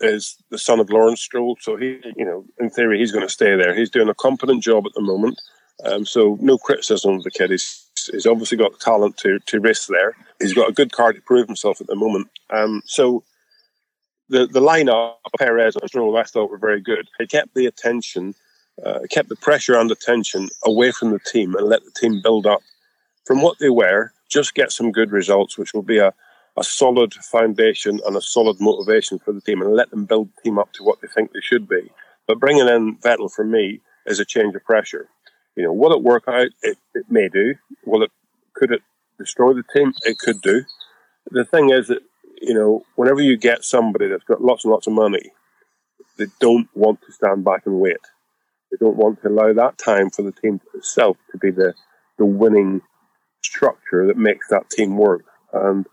is 0.00 0.36
the 0.50 0.58
son 0.58 0.80
of 0.80 0.90
Lawrence 0.90 1.22
Stroll, 1.22 1.56
so 1.60 1.76
he, 1.76 2.00
you 2.16 2.24
know, 2.24 2.44
in 2.60 2.68
theory, 2.68 2.98
he's 2.98 3.12
going 3.12 3.26
to 3.26 3.32
stay 3.32 3.56
there. 3.56 3.74
He's 3.74 3.90
doing 3.90 4.08
a 4.08 4.14
competent 4.14 4.62
job 4.62 4.84
at 4.86 4.92
the 4.94 5.00
moment, 5.00 5.40
um, 5.84 6.04
so 6.04 6.36
no 6.40 6.58
criticism 6.58 7.14
of 7.14 7.22
the 7.22 7.30
kid. 7.30 7.50
He's, 7.50 7.86
he's 8.10 8.26
obviously 8.26 8.58
got 8.58 8.72
the 8.72 8.84
talent 8.84 9.16
to 9.18 9.38
to 9.38 9.60
race 9.60 9.86
there. 9.86 10.16
He's 10.40 10.54
got 10.54 10.68
a 10.68 10.74
good 10.74 10.92
car 10.92 11.12
to 11.12 11.20
prove 11.22 11.46
himself 11.46 11.80
at 11.80 11.86
the 11.86 11.96
moment. 11.96 12.28
Um, 12.50 12.82
so 12.84 13.22
the 14.28 14.46
the 14.46 14.60
lineup 14.60 15.14
Perez 15.38 15.76
and 15.76 15.88
Stroll, 15.88 16.16
I 16.16 16.24
thought 16.24 16.50
were 16.50 16.58
very 16.58 16.80
good. 16.80 17.08
They 17.18 17.26
kept 17.26 17.54
the 17.54 17.66
attention, 17.66 18.34
uh, 18.84 19.00
kept 19.10 19.28
the 19.28 19.36
pressure 19.36 19.78
and 19.78 19.90
attention 19.90 20.48
away 20.64 20.90
from 20.90 21.12
the 21.12 21.20
team, 21.20 21.54
and 21.54 21.68
let 21.68 21.84
the 21.84 21.92
team 21.92 22.20
build 22.22 22.46
up 22.46 22.60
from 23.24 23.40
what 23.40 23.58
they 23.60 23.70
were. 23.70 24.12
Just 24.28 24.54
get 24.54 24.72
some 24.72 24.90
good 24.90 25.12
results, 25.12 25.56
which 25.56 25.72
will 25.72 25.82
be 25.82 25.98
a 25.98 26.12
a 26.58 26.64
solid 26.64 27.12
foundation 27.14 28.00
and 28.06 28.16
a 28.16 28.20
solid 28.20 28.56
motivation 28.60 29.18
for 29.18 29.32
the 29.32 29.40
team 29.40 29.60
and 29.60 29.74
let 29.74 29.90
them 29.90 30.06
build 30.06 30.28
the 30.28 30.42
team 30.42 30.58
up 30.58 30.72
to 30.72 30.82
what 30.82 31.00
they 31.00 31.08
think 31.08 31.32
they 31.32 31.40
should 31.40 31.68
be. 31.68 31.90
But 32.26 32.40
bringing 32.40 32.68
in 32.68 32.96
Vettel 32.98 33.30
for 33.30 33.44
me 33.44 33.80
is 34.06 34.20
a 34.20 34.24
change 34.24 34.54
of 34.54 34.64
pressure. 34.64 35.08
You 35.54 35.64
know, 35.64 35.72
will 35.72 35.92
it 35.92 36.02
work 36.02 36.24
out? 36.28 36.48
It, 36.62 36.78
it 36.94 37.06
may 37.08 37.28
do. 37.28 37.54
Will 37.84 38.02
it? 38.02 38.10
Could 38.54 38.72
it 38.72 38.82
destroy 39.18 39.52
the 39.52 39.64
team? 39.74 39.92
It 40.02 40.18
could 40.18 40.40
do. 40.42 40.64
The 41.30 41.44
thing 41.44 41.70
is 41.70 41.88
that 41.88 42.02
you 42.40 42.54
know, 42.54 42.84
whenever 42.96 43.20
you 43.20 43.36
get 43.36 43.64
somebody 43.64 44.08
that's 44.08 44.24
got 44.24 44.42
lots 44.42 44.64
and 44.64 44.72
lots 44.72 44.86
of 44.86 44.92
money, 44.92 45.32
they 46.18 46.26
don't 46.40 46.68
want 46.74 47.00
to 47.02 47.12
stand 47.12 47.44
back 47.44 47.62
and 47.66 47.80
wait. 47.80 47.96
They 48.70 48.76
don't 48.78 48.96
want 48.96 49.22
to 49.22 49.28
allow 49.28 49.52
that 49.52 49.78
time 49.78 50.10
for 50.10 50.22
the 50.22 50.32
team 50.32 50.60
itself 50.74 51.16
to 51.32 51.38
be 51.38 51.50
the 51.50 51.74
the 52.18 52.24
winning 52.26 52.80
structure 53.42 54.06
that 54.06 54.16
makes 54.16 54.48
that 54.48 54.70
team 54.70 54.96
work. 54.96 55.24
And 55.52 55.86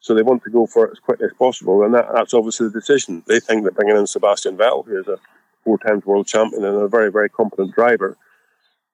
So 0.00 0.14
they 0.14 0.22
want 0.22 0.42
to 0.44 0.50
go 0.50 0.66
for 0.66 0.86
it 0.86 0.92
as 0.92 0.98
quickly 0.98 1.26
as 1.26 1.36
possible, 1.38 1.82
and 1.84 1.94
that, 1.94 2.08
that's 2.14 2.32
obviously 2.32 2.68
the 2.68 2.80
decision. 2.80 3.22
They 3.26 3.38
think 3.38 3.64
that 3.64 3.74
bringing 3.74 3.96
in 3.96 4.06
Sebastian 4.06 4.56
Vettel, 4.56 4.86
who 4.86 4.98
is 4.98 5.06
a 5.06 5.18
four 5.62 5.78
times 5.78 6.06
world 6.06 6.26
champion 6.26 6.64
and 6.64 6.76
a 6.76 6.88
very, 6.88 7.12
very 7.12 7.28
competent 7.28 7.74
driver, 7.74 8.16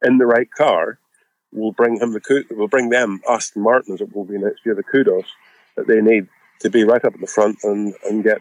in 0.02 0.18
the 0.18 0.26
right 0.26 0.50
car, 0.50 0.98
will 1.52 1.72
bring 1.72 2.00
him 2.00 2.12
the 2.12 2.44
will 2.50 2.68
bring 2.68 2.90
them 2.90 3.20
Aston 3.28 3.62
Martin 3.62 3.94
as 3.94 4.00
it 4.00 4.14
will 4.14 4.24
be 4.24 4.38
next 4.38 4.66
year 4.66 4.74
the 4.74 4.82
kudos 4.82 5.24
that 5.76 5.86
they 5.86 6.00
need 6.00 6.28
to 6.60 6.70
be 6.70 6.84
right 6.84 7.04
up 7.04 7.14
at 7.14 7.20
the 7.20 7.26
front 7.26 7.58
and, 7.62 7.94
and 8.08 8.24
get 8.24 8.38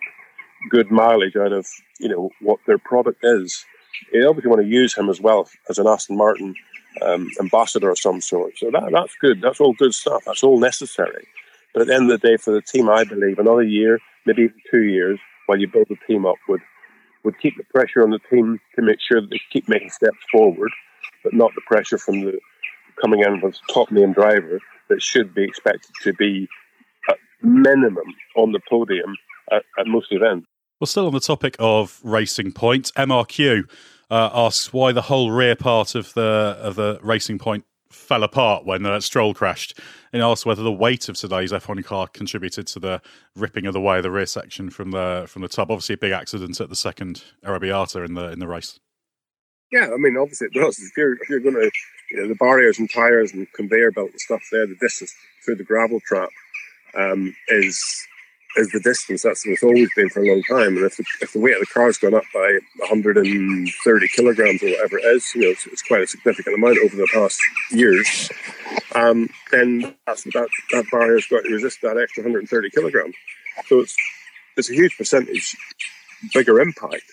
good 0.70 0.90
mileage 0.92 1.36
out 1.36 1.52
of 1.52 1.68
you 2.00 2.10
know 2.10 2.30
what 2.42 2.60
their 2.66 2.78
product 2.78 3.20
is. 3.24 3.66
They 4.12 4.24
obviously 4.24 4.50
want 4.50 4.62
to 4.62 4.68
use 4.68 4.98
him 4.98 5.10
as 5.10 5.22
well 5.22 5.48
as 5.70 5.78
an 5.78 5.88
Aston 5.88 6.18
Martin 6.18 6.56
um, 7.02 7.30
ambassador 7.40 7.90
of 7.90 8.00
some 8.00 8.22
sort. 8.22 8.58
So 8.58 8.72
that 8.72 8.90
that's 8.92 9.16
good. 9.22 9.42
That's 9.42 9.60
all 9.60 9.74
good 9.74 9.94
stuff. 9.94 10.24
That's 10.26 10.44
all 10.44 10.60
necessary. 10.60 11.28
But 11.76 11.82
at 11.82 11.88
the 11.88 11.94
end 11.96 12.10
of 12.10 12.22
the 12.22 12.28
day, 12.28 12.38
for 12.38 12.52
the 12.52 12.62
team, 12.62 12.90
I 12.90 13.04
believe 13.04 13.38
another 13.38 13.62
year, 13.62 14.00
maybe 14.26 14.44
even 14.44 14.56
two 14.72 14.84
years, 14.84 15.20
while 15.46 15.60
you 15.60 15.68
build 15.68 15.88
the 15.90 15.98
team 16.08 16.26
up, 16.26 16.38
would 16.48 16.62
would 17.26 17.38
keep 17.40 17.58
the 17.58 17.64
pressure 17.66 18.02
on 18.04 18.12
the 18.12 18.20
team 18.30 18.60
to 18.76 18.82
make 18.82 19.00
sure 19.02 19.20
that 19.20 19.30
they 19.30 19.42
keep 19.52 19.68
making 19.68 19.90
steps 19.90 20.18
forward, 20.32 20.72
but 21.24 21.34
not 21.34 21.52
the 21.56 21.62
pressure 21.68 21.98
from 21.98 22.22
the 22.22 22.40
coming 23.02 23.22
in 23.22 23.42
with 23.42 23.58
top 23.74 23.92
name 23.92 24.14
driver 24.14 24.60
that 24.90 25.02
should 25.02 25.34
be 25.34 25.44
expected 25.44 25.92
to 26.04 26.14
be 26.14 26.48
at 27.10 27.18
minimum 27.42 28.06
on 28.38 28.52
the 28.52 28.60
podium 28.70 29.16
at, 29.52 29.64
at 29.78 29.88
most 29.88 30.12
events. 30.12 30.48
Well, 30.80 30.86
still 30.86 31.08
on 31.08 31.14
the 31.14 31.20
topic 31.20 31.56
of 31.58 32.00
Racing 32.04 32.52
Point, 32.52 32.92
MRQ 32.96 33.68
uh, 34.12 34.30
asks 34.34 34.72
why 34.72 34.92
the 34.92 35.02
whole 35.02 35.32
rear 35.32 35.56
part 35.56 35.96
of 35.96 36.14
the 36.14 36.58
of 36.62 36.76
the 36.76 37.00
Racing 37.02 37.40
Point 37.40 37.66
fell 37.96 38.24
apart 38.24 38.66
when 38.66 38.86
uh, 38.86 39.00
Stroll 39.00 39.34
crashed, 39.34 39.80
and 40.14 40.22
asks 40.22 40.46
whether 40.46 40.64
the 40.64 40.72
weight 40.72 41.10
of 41.10 41.16
today's 41.16 41.52
F1 41.52 41.84
car 41.84 42.08
contributed 42.08 42.68
to 42.68 42.80
the 42.80 43.02
ripping 43.36 43.66
of 43.66 43.74
the 43.74 43.82
way 43.82 43.98
of 43.98 44.04
the 44.04 44.12
rear 44.12 44.26
section 44.26 44.70
from 44.70 44.92
the 44.92 45.26
from 45.28 45.42
the 45.42 45.48
tub. 45.48 45.72
Obviously, 45.72 45.96
a 45.96 45.98
big 45.98 46.12
accident 46.12 46.60
at 46.60 46.70
the 46.70 46.76
second 46.76 47.24
Arrabbiata 47.44 48.06
in 48.06 48.14
the 48.14 48.32
in 48.32 48.40
the 48.40 48.48
race. 48.48 48.80
Yeah, 49.72 49.90
I 49.94 49.98
mean, 49.98 50.18
obviously 50.18 50.48
it 50.48 50.54
does. 50.54 50.80
If 50.80 50.96
you're 50.96 51.14
if 51.14 51.30
you're 51.30 51.40
going 51.40 51.56
to, 51.56 51.72
you 52.12 52.18
know, 52.18 52.28
the 52.28 52.36
barriers 52.36 52.80
and 52.80 52.90
tires 52.92 53.34
and 53.34 53.52
conveyor 53.54 53.92
belt 53.92 54.12
and 54.12 54.20
stuff 54.20 54.42
there, 54.52 54.68
the 54.68 54.76
distance 54.80 55.14
through 55.44 55.56
the 55.56 55.64
gravel 55.64 56.00
trap 56.06 56.30
um, 56.96 57.36
is 57.48 58.08
is 58.58 58.72
the 58.72 58.80
distance. 58.80 59.24
That's 59.24 59.46
it's 59.46 59.64
always 59.64 59.90
been 59.96 60.10
for 60.10 60.22
a 60.22 60.28
long 60.28 60.44
time. 60.44 60.78
And 60.78 60.86
if 60.86 60.98
the, 60.98 61.06
if 61.22 61.34
the 61.34 61.40
weight 61.40 61.56
of 61.56 61.62
the 61.62 61.74
car's 61.74 61.98
gone 61.98 62.14
up 62.14 62.24
by 62.34 62.60
130 62.78 64.08
kilograms 64.10 64.64
or 64.64 64.70
whatever 64.70 64.98
it 65.00 65.06
is, 65.06 65.32
you 65.36 65.42
know, 65.42 65.50
it's, 65.50 65.66
it's 65.68 65.82
quite 65.82 66.02
a 66.02 66.08
significant 66.08 66.56
amount 66.56 66.78
over 66.84 66.96
the 66.96 67.08
past 67.14 67.40
years. 67.72 68.30
Um, 68.94 69.30
then 69.52 69.96
that's, 70.06 70.24
that 70.24 70.50
that 70.72 70.86
barrier's 70.92 71.28
got 71.28 71.44
to 71.44 71.54
resist 71.54 71.82
that 71.82 71.98
extra 71.98 72.24
130 72.24 72.70
kilograms. 72.70 73.16
So 73.68 73.80
it's 73.80 73.96
it's 74.58 74.70
a 74.70 74.74
huge 74.74 74.98
percentage 74.98 75.56
bigger 76.34 76.60
impact, 76.60 77.04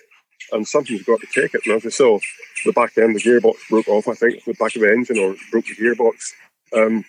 and 0.53 0.67
something's 0.67 1.03
got 1.03 1.21
to 1.21 1.27
take 1.27 1.55
it. 1.55 1.63
And 1.67 1.77
as 1.77 1.85
we 1.85 1.91
saw, 1.91 2.19
the 2.65 2.73
back 2.73 2.97
end, 2.99 3.17
the 3.17 3.21
gearbox 3.21 3.57
broke 3.69 3.89
off. 3.89 4.09
I 4.09 4.15
think 4.15 4.45
the 4.45 4.55
back 4.55 4.75
of 4.77 4.83
the 4.83 4.93
engine 4.93 5.19
or 5.19 5.35
broke 5.51 5.67
the 5.67 5.77
gearbox. 5.77 6.33
Um, 6.75 7.05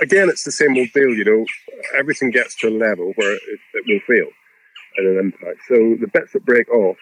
again, 0.00 0.28
it's 0.28 0.44
the 0.44 0.52
same 0.52 0.76
old 0.76 0.92
deal, 0.92 1.14
you 1.14 1.24
know, 1.24 1.44
everything 1.96 2.30
gets 2.30 2.54
to 2.56 2.68
a 2.68 2.70
level 2.70 3.12
where 3.16 3.34
it, 3.34 3.60
it 3.74 3.84
will 3.86 4.00
fail 4.06 4.28
in 4.98 5.06
an 5.06 5.18
impact. 5.18 5.60
So 5.68 5.74
the 5.74 6.10
bits 6.12 6.32
that 6.32 6.44
break 6.44 6.68
off, 6.70 6.96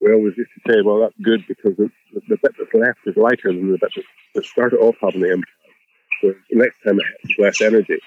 we 0.00 0.12
always 0.12 0.36
used 0.36 0.50
to 0.54 0.72
say, 0.72 0.82
well, 0.82 1.00
that's 1.00 1.14
good 1.22 1.44
because 1.46 1.76
the, 1.76 1.90
the 2.28 2.36
bit 2.42 2.54
that's 2.58 2.74
left 2.74 2.98
is 3.06 3.16
lighter 3.16 3.52
than 3.52 3.70
the 3.70 3.78
bit 3.78 3.92
that, 3.94 4.04
that 4.34 4.44
started 4.44 4.78
off 4.78 4.96
having 5.00 5.20
the 5.22 5.32
impact. 5.32 5.50
So 6.20 6.34
next 6.52 6.76
time 6.84 6.98
it 7.00 7.06
hits 7.22 7.38
less 7.38 7.60
energy. 7.60 7.98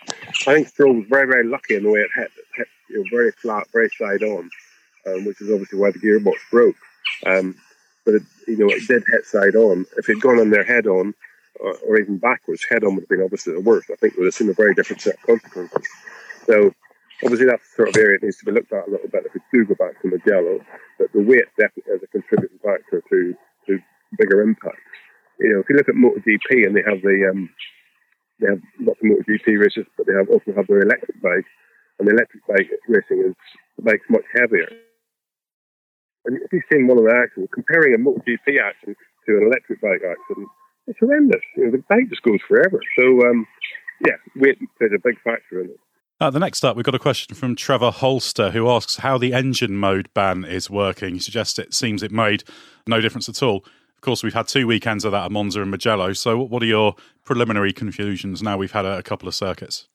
I 0.47 0.53
think 0.55 0.67
Stroll 0.67 0.93
was 0.93 1.05
very, 1.09 1.27
very 1.27 1.45
lucky 1.45 1.75
in 1.75 1.83
the 1.83 1.91
way 1.91 1.99
it 1.99 2.09
hit. 2.15 2.31
It 2.37 2.45
hit 2.57 2.67
you 2.89 2.97
know, 2.97 3.05
very 3.11 3.31
flat, 3.31 3.67
very 3.73 3.89
side 3.89 4.23
on, 4.23 4.49
um, 5.07 5.25
which 5.25 5.41
is 5.41 5.51
obviously 5.51 5.79
why 5.79 5.91
the 5.91 5.99
gearbox 5.99 6.35
broke. 6.49 6.75
Um, 7.25 7.55
but 8.05 8.15
it, 8.15 8.23
you 8.47 8.57
know, 8.57 8.67
it 8.69 8.87
did 8.87 9.03
hit 9.07 9.25
side 9.25 9.55
on. 9.55 9.85
If 9.97 10.07
it 10.09 10.15
had 10.15 10.21
gone 10.21 10.39
on 10.39 10.49
their 10.49 10.63
head 10.63 10.87
on, 10.87 11.13
or, 11.59 11.77
or 11.87 11.99
even 11.99 12.17
backwards, 12.17 12.65
head 12.69 12.83
on 12.83 12.95
would 12.95 13.03
have 13.03 13.09
been 13.09 13.23
obviously 13.23 13.53
the 13.53 13.61
worst. 13.61 13.89
I 13.91 13.95
think 13.95 14.13
we 14.13 14.19
would 14.19 14.27
have 14.27 14.35
seen 14.35 14.49
a 14.49 14.53
very 14.53 14.73
different 14.73 15.01
set 15.01 15.15
of 15.15 15.21
consequences. 15.21 15.87
So 16.45 16.71
obviously 17.23 17.47
that's 17.47 17.63
the 17.71 17.75
sort 17.75 17.89
of 17.89 17.97
area 17.97 18.19
that 18.19 18.25
needs 18.25 18.37
to 18.37 18.45
be 18.45 18.51
looked 18.51 18.73
at 18.73 18.87
a 18.87 18.91
little 18.91 19.09
bit 19.09 19.25
if 19.25 19.33
we 19.33 19.41
do 19.51 19.65
go 19.65 19.75
back 19.75 20.01
to 20.01 20.07
Mugello, 20.07 20.59
that 20.99 21.11
the 21.13 21.21
weight 21.21 21.45
definitely 21.57 21.93
is 21.93 22.03
a 22.03 22.07
contributing 22.07 22.59
factor 22.63 23.01
to, 23.09 23.33
to 23.67 23.79
bigger 24.17 24.41
impacts. 24.41 24.81
You 25.39 25.53
know, 25.53 25.59
if 25.59 25.69
you 25.69 25.75
look 25.75 25.89
at 25.89 25.95
MotoGP 25.95 26.65
and 26.65 26.75
they 26.75 26.83
have 26.87 27.01
the 27.01 27.27
um, 27.29 27.49
they 28.39 28.47
have 28.47 28.59
lots 28.79 28.99
of 28.99 29.07
MotoGP 29.07 29.59
races, 29.59 29.85
but 29.97 30.07
they 30.07 30.13
have 30.13 30.29
also 30.29 30.51
have 30.55 30.67
their 30.67 30.83
electric 30.83 31.21
bike, 31.21 31.47
and 31.99 32.07
the 32.07 32.15
electric 32.15 32.47
bike 32.47 32.71
racing 32.87 33.31
is 33.31 33.35
the 33.75 33.83
bike's 33.83 34.07
much 34.09 34.23
heavier. 34.35 34.71
And 36.25 36.39
if 36.41 36.51
you've 36.51 36.67
seen 36.71 36.87
one 36.87 36.97
of 36.97 37.05
the 37.05 37.15
accidents, 37.15 37.53
comparing 37.53 37.93
a 37.93 37.99
MotoGP 37.99 38.59
accident 38.59 38.97
to 39.27 39.37
an 39.37 39.47
electric 39.47 39.79
bike 39.81 40.03
accident, 40.03 40.47
it's 40.87 40.99
horrendous. 40.99 41.41
You 41.55 41.65
know, 41.65 41.71
the 41.71 41.83
bike 41.89 42.09
just 42.09 42.23
goes 42.23 42.39
forever. 42.47 42.79
So, 42.97 43.03
um, 43.27 43.47
yeah, 44.05 44.15
weight 44.35 44.57
plays 44.77 44.91
a 44.95 44.99
big 45.03 45.19
factor 45.23 45.61
in 45.61 45.71
it. 45.71 45.79
Uh, 46.19 46.29
the 46.29 46.39
next 46.39 46.63
up, 46.63 46.77
we've 46.77 46.85
got 46.85 46.95
a 46.95 46.99
question 46.99 47.35
from 47.35 47.55
Trevor 47.55 47.91
Holster, 47.91 48.51
who 48.51 48.69
asks 48.69 48.97
how 48.97 49.17
the 49.17 49.33
engine 49.33 49.75
mode 49.75 50.09
ban 50.13 50.45
is 50.45 50.69
working. 50.69 51.15
He 51.15 51.19
suggests 51.19 51.59
it 51.59 51.73
seems 51.73 52.01
it 52.03 52.11
made 52.11 52.43
no 52.87 53.01
difference 53.01 53.27
at 53.27 53.43
all. 53.43 53.65
Of 53.95 54.01
course, 54.01 54.23
we've 54.23 54.33
had 54.33 54.47
two 54.47 54.65
weekends 54.65 55.03
of 55.03 55.11
that 55.11 55.25
at 55.25 55.31
Monza 55.31 55.61
and 55.61 55.71
Mugello. 55.71 56.13
So, 56.13 56.39
what 56.39 56.63
are 56.63 56.67
your 56.67 56.95
preliminary 57.25 57.73
conclusions 57.73 58.41
now 58.41 58.57
we've 58.57 58.71
had 58.71 58.85
a, 58.85 58.99
a 58.99 59.03
couple 59.03 59.27
of 59.27 59.35
circuits? 59.35 59.87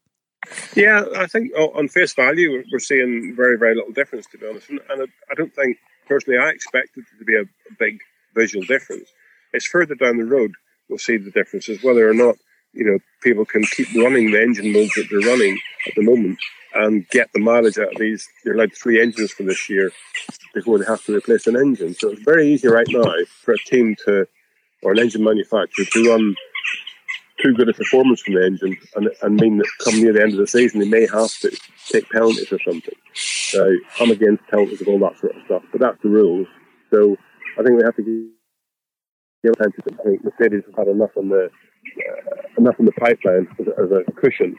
Yeah, 0.74 1.04
I 1.16 1.26
think 1.26 1.52
on 1.54 1.88
face 1.88 2.14
value, 2.14 2.64
we're 2.72 2.78
seeing 2.78 3.34
very, 3.36 3.58
very 3.58 3.74
little 3.74 3.92
difference, 3.92 4.26
to 4.32 4.38
be 4.38 4.46
honest. 4.46 4.68
And 4.68 4.80
I 4.90 5.34
don't 5.34 5.54
think, 5.54 5.78
personally, 6.06 6.38
I 6.38 6.48
expected 6.48 7.04
it 7.04 7.18
to 7.18 7.24
be 7.24 7.36
a 7.36 7.44
big 7.78 7.98
visual 8.34 8.64
difference. 8.64 9.08
It's 9.52 9.66
further 9.66 9.94
down 9.94 10.16
the 10.16 10.24
road 10.24 10.52
we'll 10.90 10.98
see 10.98 11.16
the 11.16 11.30
differences, 11.30 11.82
whether 11.82 12.08
or 12.08 12.14
not 12.14 12.36
you 12.72 12.84
know 12.84 12.98
people 13.22 13.44
can 13.44 13.62
keep 13.64 13.88
running 13.94 14.30
the 14.30 14.42
engine 14.42 14.72
modes 14.72 14.94
that 14.94 15.06
they're 15.10 15.30
running 15.30 15.58
at 15.86 15.94
the 15.94 16.02
moment 16.02 16.38
and 16.74 17.08
get 17.08 17.32
the 17.32 17.40
mileage 17.40 17.78
out 17.78 17.92
of 17.92 17.98
these. 17.98 18.28
They're 18.44 18.54
allowed 18.54 18.74
three 18.74 19.00
engines 19.00 19.32
for 19.32 19.44
this 19.44 19.68
year 19.68 19.90
before 20.54 20.78
they 20.78 20.84
have 20.86 21.04
to 21.04 21.16
replace 21.16 21.46
an 21.46 21.56
engine. 21.56 21.94
So 21.94 22.10
it's 22.10 22.22
very 22.22 22.52
easy 22.52 22.68
right 22.68 22.86
now 22.88 23.12
for 23.42 23.54
a 23.54 23.58
team 23.58 23.96
to 24.04 24.26
or 24.82 24.92
an 24.92 24.98
engine 24.98 25.24
manufacturer 25.24 25.84
to 25.84 26.10
run 26.10 26.34
too 27.42 27.54
good 27.54 27.68
a 27.68 27.72
performance 27.72 28.20
from 28.20 28.34
the 28.34 28.44
engine 28.44 28.76
and, 28.94 29.10
and 29.22 29.36
mean 29.36 29.58
that 29.58 29.66
come 29.82 30.00
near 30.00 30.12
the 30.12 30.22
end 30.22 30.32
of 30.32 30.38
the 30.38 30.46
season 30.46 30.80
they 30.80 30.88
may 30.88 31.06
have 31.06 31.30
to 31.38 31.50
take 31.88 32.08
penalties 32.10 32.52
or 32.52 32.58
something. 32.60 32.94
So 33.14 33.76
I'm 33.98 34.10
against 34.10 34.46
penalties 34.48 34.80
and 34.80 34.88
all 34.88 34.98
that 35.00 35.18
sort 35.18 35.36
of 35.36 35.42
stuff, 35.46 35.62
but 35.72 35.80
that's 35.80 36.02
the 36.02 36.08
rules. 36.08 36.46
So 36.90 37.16
I 37.58 37.62
think 37.62 37.78
we 37.78 37.84
have 37.84 37.96
to 37.96 38.30
time 39.48 39.72
to 39.72 39.82
think 39.82 40.24
Mercedes 40.24 40.62
have 40.66 40.86
had 40.86 40.88
enough 40.88 41.10
on 41.16 41.28
the 41.28 41.50
uh, 41.50 42.42
enough 42.58 42.78
in 42.78 42.84
the 42.84 42.92
pipeline 42.92 43.48
as 43.58 43.66
a, 43.66 43.70
as 43.80 43.90
a, 43.90 44.12
cushion 44.12 44.56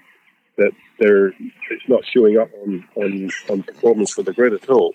that 0.57 0.71
they're 0.99 1.27
it's 1.27 1.87
not 1.87 2.03
showing 2.05 2.37
up 2.37 2.49
on, 2.63 2.83
on, 2.95 3.29
on 3.49 3.63
performance 3.63 4.11
for 4.13 4.23
the 4.23 4.33
grid 4.33 4.53
at 4.53 4.69
all. 4.69 4.93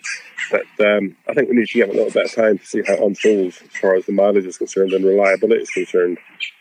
But 0.50 0.66
um, 0.84 1.16
I 1.28 1.34
think 1.34 1.48
we 1.48 1.56
need 1.56 1.68
to 1.68 1.78
give 1.78 1.88
a 1.88 1.92
little 1.92 2.10
bit 2.10 2.26
of 2.26 2.34
time 2.34 2.58
to 2.58 2.66
see 2.66 2.82
how 2.86 2.94
it 2.94 3.02
unfolds 3.02 3.62
as 3.62 3.80
far 3.80 3.94
as 3.94 4.06
the 4.06 4.12
mileage 4.12 4.44
is 4.44 4.58
concerned 4.58 4.92
and 4.92 5.04
reliability 5.04 5.62
is 5.62 5.70
concerned 5.70 6.18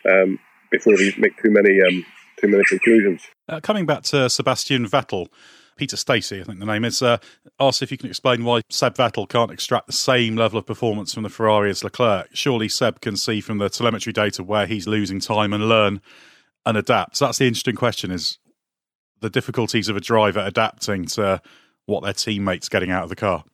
um, 0.08 0.38
before 0.70 0.94
we 0.94 1.14
make 1.18 1.40
too 1.42 1.50
many 1.50 1.80
um, 1.82 2.04
too 2.40 2.48
many 2.48 2.64
conclusions. 2.64 3.22
Uh, 3.48 3.60
coming 3.60 3.86
back 3.86 4.02
to 4.04 4.28
Sebastian 4.28 4.86
Vettel, 4.86 5.28
Peter 5.76 5.96
Stacey, 5.96 6.40
I 6.40 6.44
think 6.44 6.58
the 6.58 6.66
name 6.66 6.84
is, 6.84 7.02
uh, 7.02 7.18
asked 7.60 7.82
if 7.82 7.90
you 7.90 7.98
can 7.98 8.08
explain 8.08 8.44
why 8.44 8.62
Seb 8.70 8.96
Vettel 8.96 9.28
can't 9.28 9.50
extract 9.50 9.86
the 9.86 9.92
same 9.92 10.36
level 10.36 10.58
of 10.58 10.66
performance 10.66 11.12
from 11.12 11.22
the 11.22 11.28
Ferrari 11.28 11.70
as 11.70 11.84
Leclerc. 11.84 12.28
Surely 12.32 12.68
Seb 12.68 13.00
can 13.00 13.16
see 13.16 13.40
from 13.40 13.58
the 13.58 13.68
telemetry 13.68 14.12
data 14.12 14.42
where 14.42 14.66
he's 14.66 14.86
losing 14.86 15.20
time 15.20 15.52
and 15.52 15.68
learn 15.68 16.00
and 16.64 16.76
adapt. 16.76 17.16
So 17.16 17.26
that's 17.26 17.38
the 17.38 17.46
interesting 17.46 17.76
question: 17.76 18.10
is 18.10 18.38
the 19.20 19.30
difficulties 19.30 19.88
of 19.88 19.96
a 19.96 20.00
driver 20.00 20.40
adapting 20.40 21.06
to 21.06 21.40
what 21.84 22.02
their 22.02 22.12
teammates 22.12 22.68
getting 22.68 22.90
out 22.90 23.04
of 23.04 23.08
the 23.08 23.16
car. 23.16 23.44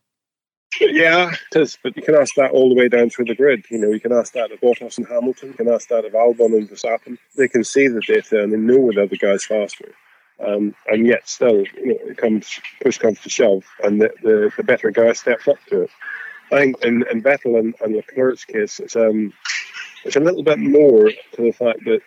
Yeah, 0.79 1.31
it 1.51 1.61
is. 1.61 1.77
But 1.83 1.95
you 1.95 2.01
can 2.01 2.15
ask 2.15 2.35
that 2.35 2.51
all 2.51 2.69
the 2.69 2.75
way 2.75 2.89
down 2.89 3.09
through 3.09 3.25
the 3.25 3.35
grid. 3.35 3.65
You 3.69 3.77
know, 3.77 3.91
you 3.91 3.99
can 3.99 4.11
ask 4.11 4.33
that 4.33 4.51
of 4.51 4.59
Bottas 4.59 4.97
and 4.97 5.07
Hamilton. 5.07 5.49
You 5.49 5.55
can 5.55 5.69
ask 5.69 5.87
that 5.89 6.05
of 6.05 6.13
Albon 6.13 6.57
and 6.57 6.69
Verstappen. 6.69 7.17
They 7.37 7.47
can 7.47 7.63
see 7.63 7.87
the 7.87 8.01
data 8.01 8.41
and 8.41 8.51
they 8.51 8.57
know 8.57 8.91
the 8.91 9.03
other 9.03 9.15
guy's 9.15 9.45
faster. 9.45 9.93
Um, 10.45 10.75
and 10.87 11.07
yet 11.07 11.27
still, 11.27 11.59
you 11.59 11.85
know, 11.85 11.97
it 12.01 12.17
comes 12.17 12.59
push 12.81 12.97
comes 12.97 13.19
to 13.21 13.29
shove, 13.29 13.63
and 13.83 14.01
the, 14.01 14.11
the, 14.21 14.51
the 14.57 14.63
better 14.63 14.91
guy 14.91 15.13
steps 15.13 15.47
up 15.47 15.57
to 15.69 15.83
it. 15.83 15.89
I 16.51 16.59
think 16.59 16.83
in, 16.83 17.05
in 17.09 17.23
Vettel 17.23 17.59
and, 17.59 17.75
and 17.81 17.95
Leclerc's 17.95 18.45
case, 18.45 18.79
it's 18.79 18.95
um, 18.95 19.33
it's 20.03 20.15
a 20.15 20.19
little 20.19 20.43
bit 20.43 20.59
more 20.59 21.09
to 21.09 21.41
the 21.41 21.51
fact 21.51 21.79
that 21.85 22.01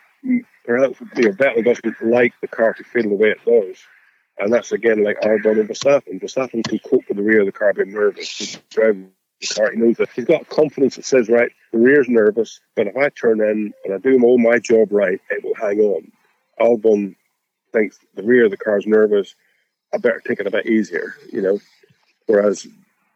perhaps 0.64 1.00
you 1.16 1.24
know, 1.24 1.32
Vettel 1.32 1.64
doesn't 1.64 2.02
like 2.02 2.34
the 2.40 2.48
car 2.48 2.74
to 2.74 2.84
feel 2.84 3.04
the 3.04 3.14
way 3.14 3.30
it 3.30 3.44
does, 3.44 3.78
and 4.38 4.52
that's 4.52 4.72
again 4.72 5.02
like 5.02 5.20
Albon 5.20 5.60
and 5.60 5.68
Verstappen. 5.68 6.20
Verstappen 6.20 6.62
can 6.68 6.78
cope 6.80 7.08
with 7.08 7.16
the 7.16 7.22
rear 7.22 7.40
of 7.40 7.46
the 7.46 7.52
car 7.52 7.72
being 7.72 7.92
nervous. 7.92 8.36
He's 8.36 8.58
driving 8.70 9.10
the 9.40 9.46
car, 9.46 9.70
he 9.70 9.78
knows 9.78 9.96
that 9.96 10.10
he's 10.14 10.24
got 10.24 10.48
confidence 10.48 10.96
that 10.96 11.04
says, 11.04 11.28
right, 11.28 11.50
the 11.72 11.78
rear's 11.78 12.08
nervous, 12.08 12.60
but 12.74 12.86
if 12.86 12.96
I 12.96 13.08
turn 13.10 13.40
in 13.40 13.72
and 13.84 13.94
I 13.94 13.98
do 13.98 14.22
all 14.24 14.38
my 14.38 14.58
job 14.58 14.92
right, 14.92 15.20
it 15.30 15.44
will 15.44 15.54
hang 15.54 15.80
on. 15.80 16.12
Albon 16.60 17.16
thinks 17.76 17.99
the 18.14 18.23
rear 18.23 18.47
of 18.47 18.50
the 18.50 18.56
car 18.56 18.78
is 18.78 18.87
nervous. 18.87 19.35
I 19.95 19.99
better 19.99 20.23
take 20.26 20.40
it 20.40 20.47
a 20.47 20.50
bit 20.50 20.66
easier, 20.66 21.14
you 21.33 21.42
know. 21.42 21.61
Whereas 22.26 22.66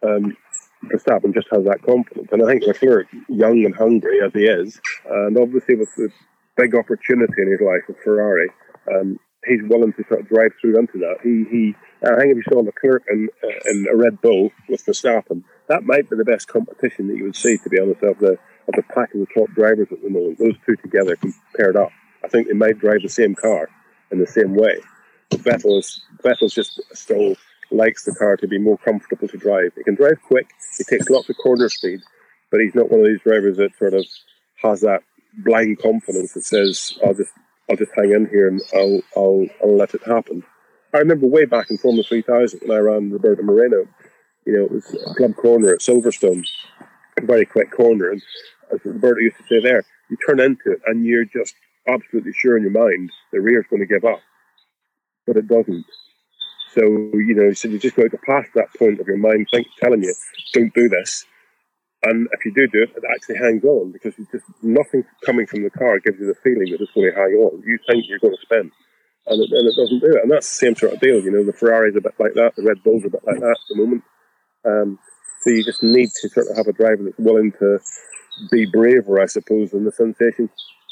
um, 0.03 0.37
Verstappen 0.85 1.35
just 1.35 1.49
has 1.51 1.65
that 1.65 1.83
confidence. 1.83 2.29
And 2.33 2.43
I 2.43 2.47
think 2.47 2.65
Leclerc, 2.65 3.09
young 3.29 3.65
and 3.65 3.75
hungry 3.75 4.21
as 4.25 4.33
he 4.33 4.45
is, 4.45 4.81
and 5.09 5.37
obviously 5.37 5.75
with 5.75 5.89
the 5.97 6.11
big 6.57 6.75
opportunity 6.75 7.43
in 7.43 7.51
his 7.51 7.61
life 7.61 7.83
with 7.89 7.97
Ferrari, 8.05 8.51
um, 8.93 9.19
he's 9.47 9.63
willing 9.69 9.93
to 9.95 10.05
sort 10.09 10.21
of 10.21 10.29
drive 10.29 10.53
through 10.61 10.79
into 10.79 10.99
that. 10.99 11.17
He, 11.23 11.45
he 11.51 11.75
I 12.03 12.17
think 12.17 12.31
if 12.33 12.37
you 12.37 12.43
saw 12.49 12.61
Leclerc 12.61 13.05
in, 13.11 13.29
uh, 13.43 13.71
in 13.71 13.87
a 13.93 13.97
Red 13.97 14.21
Bull 14.21 14.51
with 14.69 14.85
Verstappen, 14.85 15.43
that 15.69 15.85
might 15.85 16.09
be 16.09 16.17
the 16.17 16.25
best 16.25 16.49
competition 16.49 17.09
that 17.09 17.17
you 17.17 17.25
would 17.25 17.37
see, 17.37 17.59
to 17.59 17.69
be 17.69 17.81
honest, 17.81 18.03
of 18.03 18.19
the 18.19 18.39
of 18.69 18.75
the 18.77 18.83
pack 18.95 19.13
of 19.15 19.21
the 19.21 19.27
top 19.35 19.51
drivers 19.55 19.89
at 19.91 20.01
the 20.03 20.11
moment. 20.11 20.39
Those 20.39 20.55
two 20.65 20.77
together 20.77 21.17
paired 21.57 21.77
up, 21.77 21.91
I 22.25 22.29
think 22.29 22.47
they 22.47 22.55
might 22.55 22.79
drive 22.79 23.03
the 23.03 23.09
same 23.09 23.35
car 23.35 23.69
in 24.11 24.19
the 24.19 24.27
same 24.27 24.55
way. 24.55 24.79
But 25.31 25.41
Vettel's 25.41 26.55
just 26.55 26.81
still 26.93 27.37
likes 27.71 28.05
the 28.05 28.15
car 28.15 28.37
to 28.37 28.49
be 28.49 28.59
more 28.59 28.79
comfortable 28.79 29.29
to 29.29 29.37
drive. 29.37 29.73
He 29.77 29.85
can 29.85 29.95
drive 29.95 30.21
quick. 30.27 30.51
He 30.79 30.85
takes 30.85 31.09
lots 31.09 31.29
of 31.29 31.37
corner 31.37 31.69
speed, 31.69 32.01
but 32.51 32.61
he's 32.61 32.75
not 32.75 32.91
one 32.91 33.01
of 33.01 33.07
these 33.07 33.21
drivers 33.23 33.57
that 33.59 33.77
sort 33.79 33.95
of 33.95 34.05
has 34.63 34.81
that 34.81 35.03
blind 35.39 35.79
confidence 35.79 36.33
that 36.33 36.45
says, 36.45 36.99
"I'll 37.05 37.15
just 37.15 37.33
I'll 37.69 37.77
just 37.77 37.93
hang 37.95 38.13
in 38.13 38.29
here 38.29 38.49
and 38.49 38.61
I'll 38.75 39.01
I'll 39.17 39.47
I'll 39.63 39.77
let 39.77 39.95
it 39.95 40.03
happen." 40.03 40.43
I 40.93 40.99
remember 40.99 41.27
way 41.27 41.45
back 41.45 41.71
in 41.71 41.79
Formula 41.79 42.03
3000 42.03 42.61
when 42.65 42.77
I 42.77 42.81
ran 42.81 43.13
Roberto 43.13 43.43
Moreno. 43.43 43.87
You 44.45 44.57
know, 44.57 44.65
it 44.65 44.73
was 44.73 45.07
a 45.07 45.15
club 45.15 45.37
corner 45.37 45.73
at 45.73 45.81
Silverstone, 45.81 46.45
a 47.17 47.25
very 47.25 47.47
quick 47.47 47.71
corner, 47.71 48.11
and 48.11 48.23
as 48.73 48.81
Roberto 48.85 49.21
used 49.21 49.37
to 49.37 49.45
say 49.45 49.61
there, 49.61 49.85
you 50.09 50.17
turn 50.27 50.41
into 50.41 50.73
it 50.73 50.81
and 50.87 51.05
you're 51.05 51.25
just 51.25 51.55
absolutely 51.89 52.33
sure 52.35 52.57
in 52.57 52.63
your 52.63 52.73
mind 52.73 53.11
the 53.33 53.41
rear's 53.41 53.67
going 53.71 53.81
to 53.81 53.87
give 53.87 54.05
up, 54.05 54.21
but 55.27 55.37
it 55.37 55.49
doesn't. 55.49 55.87
So, 56.75 56.83
you 56.83 57.35
know, 57.35 57.53
so 57.53 57.69
you 57.69 57.79
just 57.79 57.97
go 57.97 58.07
to 58.07 58.19
pass 58.19 58.47
that 58.55 58.73
point 58.79 59.01
of 59.01 59.07
your 59.07 59.19
mind 59.19 59.49
think, 59.51 59.67
telling 59.81 60.05
you, 60.05 60.15
don't 60.53 60.73
do 60.73 60.89
this. 60.89 61.25
And 62.03 62.29
if 62.33 62.45
you 62.45 62.55
do 62.55 62.67
do 62.69 62.83
it, 62.83 62.97
it 62.97 63.03
actually 63.15 63.37
hangs 63.37 63.65
on 63.65 63.93
because 63.93 64.15
it's 64.19 64.31
just 64.31 64.45
nothing 64.63 65.05
coming 65.27 65.47
from 65.47 65.65
the 65.65 65.71
car 65.71 65.99
gives 65.99 66.19
you 66.19 66.27
the 66.27 66.41
feeling 66.43 66.73
that 66.73 66.81
it's 66.81 66.93
going 66.93 67.11
to 67.11 67.17
hang 67.17 67.35
on. 67.35 67.63
You 67.67 67.79
think 67.87 68.05
you're 68.09 68.21
going 68.21 68.35
to 68.35 68.41
spin, 68.41 68.71
and 69.27 69.43
it, 69.43 69.51
and 69.51 69.69
it 69.69 69.77
doesn't 69.77 70.01
do 70.01 70.17
it. 70.17 70.23
And 70.23 70.31
that's 70.31 70.49
the 70.49 70.67
same 70.67 70.77
sort 70.77 70.95
of 70.95 71.01
deal. 71.01 71.21
You 71.21 71.31
know, 71.31 71.45
the 71.45 71.53
Ferrari's 71.53 71.97
a 71.97 72.01
bit 72.01 72.15
like 72.19 72.35
that, 72.35 72.55
the 72.57 72.63
Red 72.63 72.83
Bull's 72.83 73.05
a 73.05 73.11
bit 73.11 73.27
like 73.27 73.41
that 73.41 73.59
at 73.59 73.69
the 73.69 73.77
moment. 73.77 74.03
Um, 74.65 74.99
so 75.43 75.51
you 75.51 75.65
just 75.65 75.83
need 75.83 76.09
to 76.23 76.29
sort 76.29 76.49
of 76.51 76.57
have 76.57 76.69
a 76.69 76.73
driver 76.73 77.03
that's 77.05 77.19
willing 77.19 77.53
to 77.59 77.79
be 78.51 78.65
braver, 78.65 79.21
I 79.21 79.27
suppose, 79.27 79.73
than 79.73 79.85
the 79.85 79.93
sensation, 79.93 80.49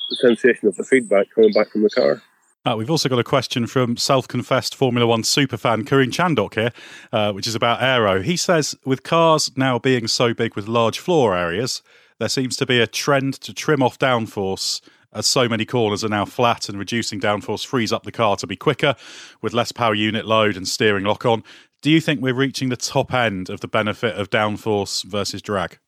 the 0.09 0.17
sensation 0.17 0.69
of 0.69 0.77
the 0.77 0.85
feedback 0.85 1.27
coming 1.35 1.53
back 1.53 1.71
from 1.71 1.83
the 1.83 1.91
car. 1.91 2.23
Uh, 2.65 2.77
we've 2.77 2.91
also 2.91 3.09
got 3.09 3.19
a 3.19 3.25
question 3.25 3.67
from 3.67 3.97
self-confessed 3.97 4.75
Formula 4.75 5.07
One 5.07 5.23
superfan 5.23 5.85
Karun 5.85 6.11
Chandhok 6.11 6.55
here, 6.55 6.73
uh, 7.12 7.33
which 7.33 7.47
is 7.47 7.55
about 7.55 7.83
aero. 7.83 8.21
He 8.21 8.37
says, 8.37 8.75
with 8.85 9.03
cars 9.03 9.50
now 9.57 9.79
being 9.79 10.07
so 10.07 10.35
big 10.35 10.55
with 10.55 10.69
large 10.69 10.99
floor 10.99 11.37
areas, 11.37 11.83
there 12.19 12.29
seems 12.29 12.57
to 12.57 12.67
be 12.67 12.81
a 12.81 12.87
trend 12.87 13.35
to 13.41 13.55
trim 13.55 13.83
off 13.83 13.99
downforce 13.99 14.81
as 15.12 15.27
so 15.27 15.49
many 15.49 15.65
corners 15.65 16.05
are 16.05 16.09
now 16.09 16.25
flat 16.25 16.69
and 16.69 16.79
reducing 16.79 17.21
downforce 17.21 17.65
frees 17.65 17.93
up 17.93 18.03
the 18.03 18.12
car 18.12 18.37
to 18.37 18.47
be 18.47 18.57
quicker 18.57 18.95
with 19.41 19.55
less 19.55 19.73
power 19.73 19.95
unit 19.95 20.27
load 20.27 20.57
and 20.57 20.69
steering 20.69 21.05
lock 21.05 21.25
on. 21.25 21.43
Do 21.81 21.91
you 21.91 22.00
think 22.00 22.21
we're 22.21 22.35
reaching 22.35 22.69
the 22.69 22.77
top 22.77 23.15
end 23.15 23.49
of 23.49 23.61
the 23.61 23.69
benefit 23.69 24.17
of 24.17 24.31
downforce 24.31 25.05
versus 25.05 25.41
drag? 25.41 25.79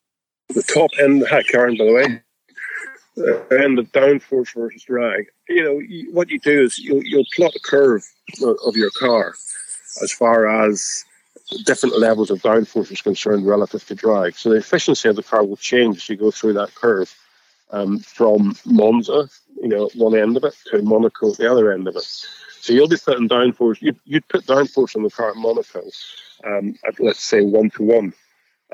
The 0.49 0.63
top 0.63 0.89
end, 0.99 1.25
hi 1.29 1.43
Karen, 1.43 1.77
by 1.77 1.85
the 1.85 1.93
way, 1.93 2.21
and 3.17 3.77
the 3.77 3.83
downforce 3.93 4.53
versus 4.53 4.83
drag. 4.83 5.25
You 5.49 5.63
know, 5.63 6.11
what 6.11 6.29
you 6.29 6.39
do 6.39 6.63
is 6.63 6.77
you'll, 6.77 7.03
you'll 7.03 7.25
plot 7.35 7.53
a 7.55 7.59
curve 7.59 8.03
of 8.65 8.75
your 8.75 8.91
car 8.99 9.35
as 10.01 10.11
far 10.11 10.47
as 10.65 11.03
different 11.65 11.99
levels 11.99 12.31
of 12.31 12.41
downforce 12.41 12.91
is 12.91 13.01
concerned 13.01 13.45
relative 13.45 13.85
to 13.87 13.95
drag. 13.95 14.35
So 14.35 14.49
the 14.49 14.57
efficiency 14.57 15.09
of 15.09 15.15
the 15.15 15.23
car 15.23 15.43
will 15.43 15.57
change 15.57 15.97
as 15.97 16.09
you 16.09 16.15
go 16.15 16.31
through 16.31 16.53
that 16.53 16.73
curve 16.75 17.13
um, 17.71 17.99
from 17.99 18.55
Monza, 18.65 19.29
you 19.61 19.67
know, 19.67 19.89
one 19.95 20.15
end 20.15 20.37
of 20.37 20.43
it, 20.43 20.55
to 20.71 20.81
Monaco 20.81 21.31
at 21.31 21.37
the 21.37 21.51
other 21.51 21.71
end 21.71 21.87
of 21.87 21.95
it. 21.95 22.03
So 22.61 22.73
you'll 22.73 22.87
be 22.87 22.97
putting 22.97 23.27
downforce, 23.27 23.81
you'd, 23.81 23.99
you'd 24.05 24.27
put 24.27 24.45
downforce 24.45 24.95
on 24.95 25.03
the 25.03 25.09
car 25.09 25.31
at 25.31 25.35
Monaco 25.35 25.83
um, 26.45 26.75
at, 26.87 26.99
let's 26.99 27.23
say, 27.23 27.41
one 27.41 27.69
to 27.71 27.83
one 27.83 28.13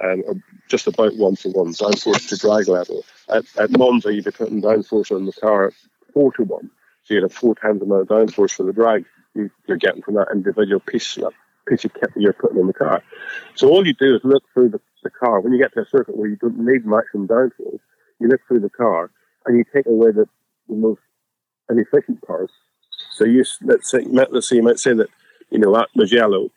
um, 0.04 0.44
just 0.70 0.88
about 0.88 1.16
one 1.18 1.36
to 1.38 1.50
one 1.50 1.74
downforce 1.74 2.30
to 2.30 2.38
drag 2.38 2.68
level. 2.68 3.04
At, 3.30 3.46
at 3.58 3.72
Monza, 3.72 4.14
you'd 4.14 4.26
be 4.26 4.32
putting 4.32 4.62
downforce 4.62 5.16
on 5.16 5.26
the 5.26 5.34
car 5.34 5.68
at 5.68 5.74
four 6.14 6.32
to 6.34 6.44
one, 6.44 6.70
so 7.04 7.14
you'd 7.14 7.24
have 7.24 7.34
four 7.34 7.56
times 7.56 7.80
the 7.80 7.86
amount 7.86 8.02
of 8.02 8.08
downforce 8.08 8.52
for 8.52 8.64
the 8.64 8.74
drag 8.74 9.06
you, 9.36 9.50
are 9.70 9.78
getting 9.78 10.02
from 10.02 10.16
that 10.16 10.28
individual 10.34 10.80
piece, 10.80 11.16
that 11.16 11.32
piece 11.68 11.86
of 11.86 11.94
kit 11.94 12.14
that 12.14 12.22
you're 12.22 12.34
putting 12.34 12.58
on 12.58 12.68
the 12.68 12.74
car. 12.74 13.04
So 13.56 13.70
all 13.70 13.86
you 13.86 13.94
do 13.94 14.16
is 14.16 14.22
look 14.24 14.44
through 14.54 14.70
the, 14.70 14.82
the 15.04 15.10
car. 15.10 15.40
When 15.42 15.54
you 15.54 15.60
get 15.60 15.74
to 15.74 15.82
a 15.82 15.86
circuit 15.86 16.18
where 16.18 16.30
you 16.30 16.38
don't 16.38 16.60
need 16.60 16.86
maximum 16.86 17.28
downforce, 17.28 17.80
you 18.20 18.28
look 18.28 18.42
through 18.48 18.62
the 18.62 18.70
car 18.70 19.12
and 19.46 19.58
you 19.58 19.64
take 19.74 19.86
away 19.86 20.12
the, 20.12 20.26
the 20.68 20.76
most 20.76 21.02
inefficient 21.70 22.22
parts. 22.26 22.54
So 23.12 23.26
you 23.26 23.44
let's 23.64 23.90
say 23.90 24.06
let's 24.10 24.48
say 24.48 24.58
you 24.58 24.64
might 24.64 24.80
say 24.80 24.94
that 24.94 25.10
you 25.50 25.60
know 25.60 25.76
at 25.76 25.90
Mugello 25.96 26.52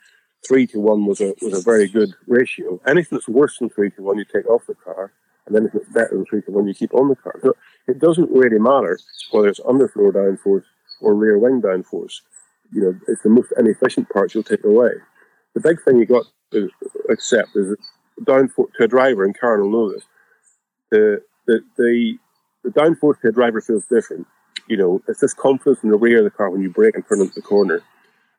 three 0.46 0.66
to 0.68 0.80
one 0.80 1.06
was 1.06 1.20
a 1.20 1.34
was 1.42 1.58
a 1.58 1.62
very 1.62 1.88
good 1.88 2.14
ratio. 2.26 2.80
Anything 2.86 3.16
that's 3.16 3.28
worse 3.28 3.58
than 3.58 3.70
three 3.70 3.90
to 3.90 4.02
one, 4.02 4.18
you 4.18 4.24
take 4.24 4.48
off 4.48 4.66
the 4.66 4.74
car, 4.74 5.12
and 5.46 5.54
then 5.54 5.66
if 5.66 5.74
it's 5.74 5.88
better 5.90 6.10
than 6.12 6.24
three 6.24 6.42
to 6.42 6.50
one, 6.50 6.66
you 6.66 6.74
keep 6.74 6.94
on 6.94 7.08
the 7.08 7.16
car. 7.16 7.38
So 7.42 7.56
it 7.86 7.98
doesn't 7.98 8.30
really 8.30 8.58
matter 8.58 8.98
whether 9.30 9.48
it's 9.48 9.60
underfloor 9.60 10.12
downforce 10.12 10.64
or 11.00 11.14
rear 11.14 11.38
wing 11.38 11.60
downforce. 11.60 12.20
You 12.72 12.82
know, 12.82 13.00
it's 13.08 13.22
the 13.22 13.30
most 13.30 13.52
inefficient 13.58 14.08
parts 14.10 14.34
you'll 14.34 14.44
take 14.44 14.64
away. 14.64 14.92
The 15.54 15.60
big 15.60 15.82
thing 15.82 15.98
you 15.98 16.06
got 16.06 16.26
to 16.52 16.70
accept 17.10 17.56
is 17.56 17.70
that 17.70 17.78
downforce 18.24 18.72
to 18.74 18.84
a 18.84 18.88
driver, 18.88 19.24
and 19.24 19.38
Karen 19.38 19.62
will 19.62 19.70
know 19.70 19.92
this. 19.92 20.04
The 20.90 21.22
the 21.46 21.60
the, 21.76 22.18
the 22.64 22.70
downforce 22.70 23.20
to 23.20 23.28
a 23.28 23.32
driver 23.32 23.60
feels 23.60 23.84
different. 23.86 24.26
You 24.68 24.76
know, 24.76 25.02
it's 25.08 25.20
this 25.20 25.34
confidence 25.34 25.82
in 25.82 25.90
the 25.90 25.98
rear 25.98 26.18
of 26.18 26.24
the 26.24 26.30
car 26.30 26.48
when 26.50 26.62
you 26.62 26.70
brake 26.70 26.94
and 26.94 27.04
turn 27.08 27.20
into 27.20 27.34
the 27.34 27.42
corner 27.42 27.82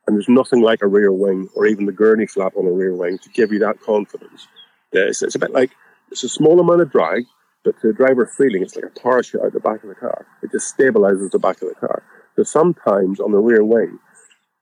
and 0.08 0.16
there's 0.16 0.30
nothing 0.30 0.62
like 0.62 0.82
a 0.82 0.88
rear 0.88 1.12
wing 1.12 1.50
or 1.56 1.66
even 1.66 1.86
the 1.86 1.92
gurney 1.92 2.26
flap 2.26 2.54
on 2.56 2.66
a 2.66 2.72
rear 2.72 2.96
wing 2.96 3.18
to 3.20 3.30
give 3.30 3.52
you 3.52 3.60
that 3.60 3.82
confidence. 3.82 4.48
It's, 4.92 5.22
it's 5.22 5.36
a 5.36 5.40
bit 5.40 5.52
like 5.52 5.72
it's 6.12 6.24
a 6.24 6.30
small 6.30 6.60
amount 6.60 6.82
of 6.82 6.92
drag, 6.92 7.26
but 7.64 7.80
to 7.82 7.88
the 7.88 7.94
driver 7.94 8.26
feeling 8.26 8.62
it's 8.62 8.76
like 8.76 8.86
a 8.86 9.00
parachute 9.00 9.42
out 9.42 9.54
the 9.54 9.60
back 9.60 9.84
of 9.84 9.90
the 9.90 9.96
car. 9.96 10.26
It 10.44 10.52
just 10.52 10.76
stabilizes 10.78 11.32
the 11.32 11.40
back 11.40 11.62
of 11.62 11.70
the 11.70 11.76
car. 11.76 12.04
So 12.36 12.44
sometimes 12.44 13.20
on 13.20 13.32
the 13.32 13.38
rear 13.38 13.64
wing, 13.64 14.00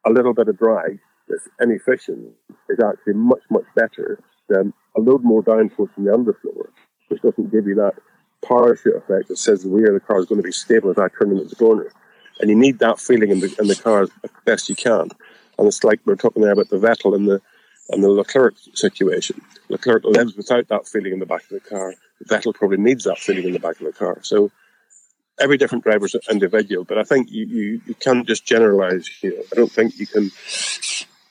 a 0.05 0.09
little 0.09 0.33
bit 0.33 0.47
of 0.47 0.57
drag 0.57 0.99
that's 1.27 1.47
inefficient 1.59 2.33
is 2.69 2.79
actually 2.79 3.13
much, 3.13 3.41
much 3.49 3.65
better 3.75 4.21
than 4.49 4.73
a 4.95 4.99
load 4.99 5.23
more 5.23 5.43
downforce 5.43 5.93
from 5.93 6.05
the 6.05 6.11
underfloor, 6.11 6.69
which 7.07 7.21
doesn't 7.21 7.51
give 7.51 7.67
you 7.67 7.75
that 7.75 7.95
parachute 8.45 8.95
effect 8.95 9.27
that 9.27 9.37
says 9.37 9.63
the 9.63 9.69
rear 9.69 9.87
of 9.87 9.93
the 9.93 10.05
car 10.05 10.19
is 10.19 10.25
going 10.25 10.39
to 10.39 10.45
be 10.45 10.51
stable 10.51 10.89
as 10.89 10.97
I 10.97 11.07
turn 11.09 11.31
into 11.31 11.45
the 11.45 11.55
corner. 11.55 11.91
And 12.39 12.49
you 12.49 12.55
need 12.55 12.79
that 12.79 12.99
feeling 12.99 13.31
in 13.31 13.41
the, 13.41 13.53
in 13.59 13.67
the 13.67 13.75
car 13.75 14.03
as 14.03 14.09
best 14.45 14.69
you 14.69 14.75
can. 14.75 15.09
And 15.59 15.67
it's 15.67 15.83
like 15.83 15.99
we're 16.05 16.15
talking 16.15 16.41
there 16.41 16.53
about 16.53 16.69
the 16.69 16.77
Vettel 16.77 17.13
and 17.15 17.27
the 17.27 17.41
and 17.89 18.03
the 18.03 18.09
Leclerc 18.09 18.55
situation. 18.73 19.41
Leclerc 19.67 20.05
lives 20.05 20.35
without 20.35 20.67
that 20.69 20.87
feeling 20.87 21.11
in 21.11 21.19
the 21.19 21.25
back 21.25 21.43
of 21.43 21.49
the 21.49 21.59
car. 21.59 21.93
Vettel 22.27 22.53
probably 22.53 22.77
needs 22.77 23.03
that 23.03 23.19
feeling 23.19 23.45
in 23.45 23.53
the 23.53 23.59
back 23.59 23.79
of 23.79 23.85
the 23.85 23.91
car. 23.91 24.19
So 24.21 24.51
every 25.39 25.57
different 25.57 25.83
driver 25.83 26.05
is 26.05 26.15
individual, 26.29 26.85
but 26.85 26.97
I 26.97 27.03
think 27.03 27.31
you, 27.31 27.45
you, 27.45 27.81
you 27.87 27.93
can't 27.95 28.27
just 28.27 28.45
generalize 28.45 29.07
here. 29.07 29.41
I 29.51 29.55
don't 29.55 29.71
think 29.71 29.97
you 29.97 30.05
can 30.05 30.29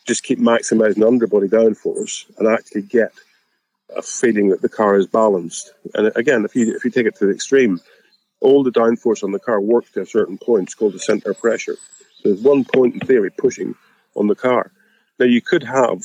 just 0.04 0.24
keep 0.24 0.38
maximizing 0.38 1.06
underbody 1.06 1.48
downforce 1.48 2.24
and 2.38 2.48
actually 2.48 2.82
get 2.82 3.12
a 3.96 4.02
feeling 4.02 4.48
that 4.48 4.60
the 4.60 4.68
car 4.68 4.96
is 4.96 5.06
balanced. 5.06 5.72
And 5.94 6.12
again, 6.16 6.44
if 6.44 6.54
you 6.54 6.74
if 6.74 6.84
you 6.84 6.90
take 6.90 7.06
it 7.06 7.16
to 7.16 7.26
the 7.26 7.32
extreme, 7.32 7.80
all 8.40 8.62
the 8.62 8.72
downforce 8.72 9.22
on 9.22 9.32
the 9.32 9.38
car 9.38 9.60
works 9.60 9.92
to 9.92 10.02
a 10.02 10.06
certain 10.06 10.38
point. 10.38 10.64
It's 10.64 10.74
called 10.74 10.94
the 10.94 10.98
center 10.98 11.32
pressure. 11.34 11.76
So 12.16 12.30
there's 12.30 12.42
one 12.42 12.64
point 12.64 12.94
in 12.94 13.00
theory 13.00 13.30
pushing 13.30 13.74
on 14.18 14.26
the 14.26 14.34
car. 14.34 14.72
Now 15.18 15.26
you 15.26 15.40
could 15.40 15.62
have 15.62 16.02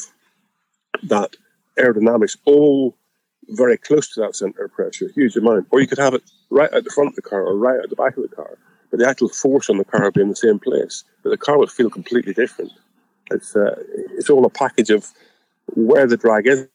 that 1.03 1.35
aerodynamics 1.77 2.37
all 2.45 2.95
very 3.49 3.77
close 3.77 4.13
to 4.13 4.21
that 4.21 4.35
center 4.35 4.65
of 4.65 4.73
pressure, 4.73 5.07
a 5.07 5.11
huge 5.11 5.35
amount, 5.35 5.67
or 5.71 5.81
you 5.81 5.87
could 5.87 5.97
have 5.97 6.13
it 6.13 6.23
right 6.49 6.71
at 6.71 6.83
the 6.83 6.89
front 6.91 7.09
of 7.09 7.15
the 7.15 7.21
car 7.21 7.43
or 7.43 7.57
right 7.57 7.79
at 7.83 7.89
the 7.89 7.95
back 7.95 8.15
of 8.15 8.23
the 8.23 8.35
car, 8.35 8.57
but 8.89 8.99
the 8.99 9.07
actual 9.07 9.29
force 9.29 9.69
on 9.69 9.77
the 9.77 9.85
car 9.85 10.05
would 10.05 10.13
be 10.13 10.21
in 10.21 10.29
the 10.29 10.35
same 10.35 10.59
place, 10.59 11.03
but 11.23 11.29
the 11.29 11.37
car 11.37 11.57
would 11.57 11.71
feel 11.71 11.89
completely 11.89 12.33
different. 12.33 12.71
It's 13.31 13.55
uh, 13.55 13.75
it's 14.17 14.29
all 14.29 14.45
a 14.45 14.49
package 14.49 14.89
of 14.89 15.07
where 15.75 16.07
the 16.07 16.17
drag 16.17 16.47
is 16.47 16.67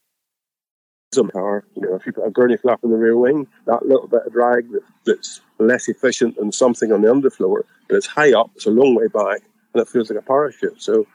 on 1.17 1.27
the 1.27 1.33
car. 1.33 1.65
You 1.77 1.83
know, 1.83 1.95
if 1.95 2.07
you 2.07 2.13
put 2.13 2.27
a 2.27 2.31
gurney 2.31 2.57
flap 2.57 2.81
in 2.83 2.91
the 2.91 2.97
rear 2.97 3.17
wing, 3.17 3.47
that 3.67 3.87
little 3.87 4.09
bit 4.09 4.27
of 4.27 4.33
drag 4.33 4.71
that, 4.73 4.83
that's 5.07 5.41
less 5.59 5.89
efficient 5.89 6.37
than 6.37 6.53
something 6.53 6.93
on 6.93 7.03
the 7.03 7.09
underfloor, 7.09 7.63
but 7.89 7.97
it's 7.97 8.07
high 8.07 8.33
up, 8.33 8.51
it's 8.57 8.67
a 8.67 8.71
long 8.71 8.95
way 8.95 9.09
back, 9.09 9.43
and 9.73 9.83
it 9.83 9.89
feels 9.89 10.11
like 10.11 10.19
a 10.19 10.23
parachute. 10.23 10.83
So 10.83 11.07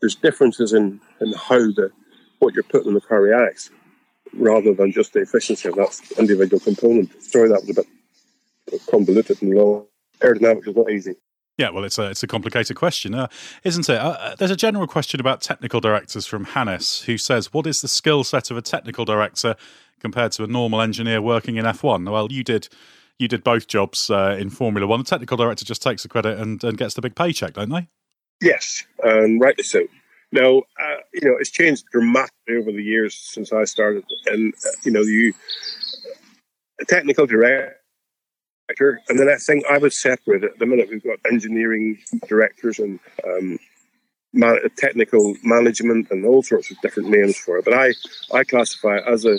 there's 0.00 0.14
differences 0.14 0.72
in, 0.72 1.00
in 1.20 1.32
how 1.34 1.58
the 1.58 1.90
what 2.38 2.54
you're 2.54 2.64
putting 2.64 2.88
in 2.88 2.94
the 2.94 3.00
car 3.00 3.22
reacts 3.22 3.70
rather 4.34 4.74
than 4.74 4.92
just 4.92 5.14
the 5.14 5.20
efficiency 5.20 5.68
of 5.68 5.76
that 5.76 5.98
individual 6.18 6.60
component. 6.60 7.10
Sorry, 7.22 7.48
that 7.48 7.62
was 7.62 7.70
a 7.70 7.74
bit 7.74 7.86
convoluted 8.90 9.40
and 9.42 9.54
long. 9.54 9.86
Aerodynamics 10.20 10.68
is 10.68 10.76
not 10.76 10.90
easy. 10.90 11.14
Yeah, 11.58 11.70
well, 11.70 11.84
it's 11.84 11.98
a 11.98 12.10
it's 12.10 12.22
a 12.22 12.26
complicated 12.26 12.76
question, 12.76 13.14
uh, 13.14 13.28
isn't 13.64 13.88
it? 13.88 13.98
Uh, 13.98 14.34
there's 14.38 14.50
a 14.50 14.56
general 14.56 14.86
question 14.86 15.20
about 15.20 15.40
technical 15.40 15.80
directors 15.80 16.26
from 16.26 16.44
Hannes, 16.44 17.02
who 17.02 17.16
says, 17.16 17.52
"What 17.54 17.66
is 17.66 17.80
the 17.80 17.88
skill 17.88 18.24
set 18.24 18.50
of 18.50 18.58
a 18.58 18.62
technical 18.62 19.06
director 19.06 19.56
compared 19.98 20.32
to 20.32 20.44
a 20.44 20.46
normal 20.46 20.82
engineer 20.82 21.22
working 21.22 21.56
in 21.56 21.64
F1?" 21.64 22.10
Well, 22.10 22.30
you 22.30 22.44
did 22.44 22.68
you 23.18 23.26
did 23.26 23.42
both 23.42 23.68
jobs 23.68 24.10
uh, 24.10 24.36
in 24.38 24.50
Formula 24.50 24.86
One. 24.86 25.00
The 25.00 25.06
technical 25.06 25.38
director 25.38 25.64
just 25.64 25.82
takes 25.82 26.02
the 26.02 26.10
credit 26.10 26.38
and, 26.38 26.62
and 26.62 26.76
gets 26.76 26.92
the 26.92 27.00
big 27.00 27.14
paycheck, 27.14 27.54
don't 27.54 27.70
they? 27.70 27.88
Yes, 28.40 28.84
and 29.02 29.40
rightly 29.40 29.64
so. 29.64 29.86
Now, 30.32 30.58
uh, 30.58 30.96
you 31.14 31.22
know, 31.22 31.36
it's 31.38 31.50
changed 31.50 31.84
dramatically 31.92 32.56
over 32.56 32.72
the 32.72 32.82
years 32.82 33.14
since 33.14 33.52
I 33.52 33.64
started, 33.64 34.04
and 34.26 34.52
uh, 34.54 34.70
you 34.84 34.92
know, 34.92 35.00
you 35.00 35.32
a 36.80 36.84
technical 36.84 37.26
director, 37.26 37.76
and 39.08 39.18
then 39.18 39.28
I 39.28 39.36
think 39.36 39.64
I 39.70 39.78
would 39.78 39.92
separate. 39.92 40.44
At 40.44 40.58
the 40.58 40.66
minute, 40.66 40.88
we've 40.90 41.02
got 41.02 41.18
engineering 41.30 41.98
directors 42.28 42.78
and 42.78 42.98
um, 43.26 43.58
man- 44.32 44.58
technical 44.76 45.34
management 45.42 46.10
and 46.10 46.26
all 46.26 46.42
sorts 46.42 46.70
of 46.70 46.80
different 46.80 47.08
names 47.08 47.36
for 47.38 47.58
it. 47.58 47.64
But 47.64 47.74
I, 47.74 47.94
I 48.34 48.44
classify 48.44 48.98
it 48.98 49.04
as 49.06 49.24
a 49.24 49.38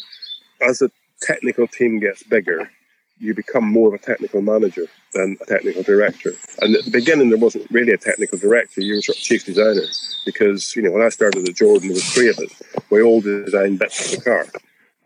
as 0.62 0.82
a 0.82 0.90
technical 1.22 1.68
team 1.68 2.00
gets 2.00 2.24
bigger, 2.24 2.70
you 3.20 3.34
become 3.34 3.66
more 3.66 3.88
of 3.88 3.94
a 3.94 4.04
technical 4.04 4.42
manager 4.42 4.86
than 5.14 5.38
a 5.42 5.46
technical 5.46 5.84
director. 5.84 6.34
And 6.62 6.76
at 6.76 6.86
the 6.86 6.92
beginning, 6.92 7.30
there 7.30 7.40
wasn't 7.40 7.70
really 7.72 7.92
a 7.92 7.98
technical 7.98 8.38
director. 8.38 8.82
You 8.82 8.96
were 8.96 9.02
sort 9.02 9.18
of 9.18 9.24
chief 9.24 9.46
designer 9.46 9.86
because, 10.26 10.76
you 10.76 10.84
know, 10.84 10.92
when 10.92 11.02
I 11.02 11.10
started 11.10 11.48
at 11.48 11.56
Jordan, 11.56 11.88
there 11.88 11.96
was 11.96 12.14
three 12.14 12.30
of 12.30 12.38
us. 12.38 12.62
We 12.90 13.02
all 13.02 13.22
designed 13.22 13.80
bits 13.80 14.14
of 14.14 14.20
the 14.20 14.24
car. 14.24 14.46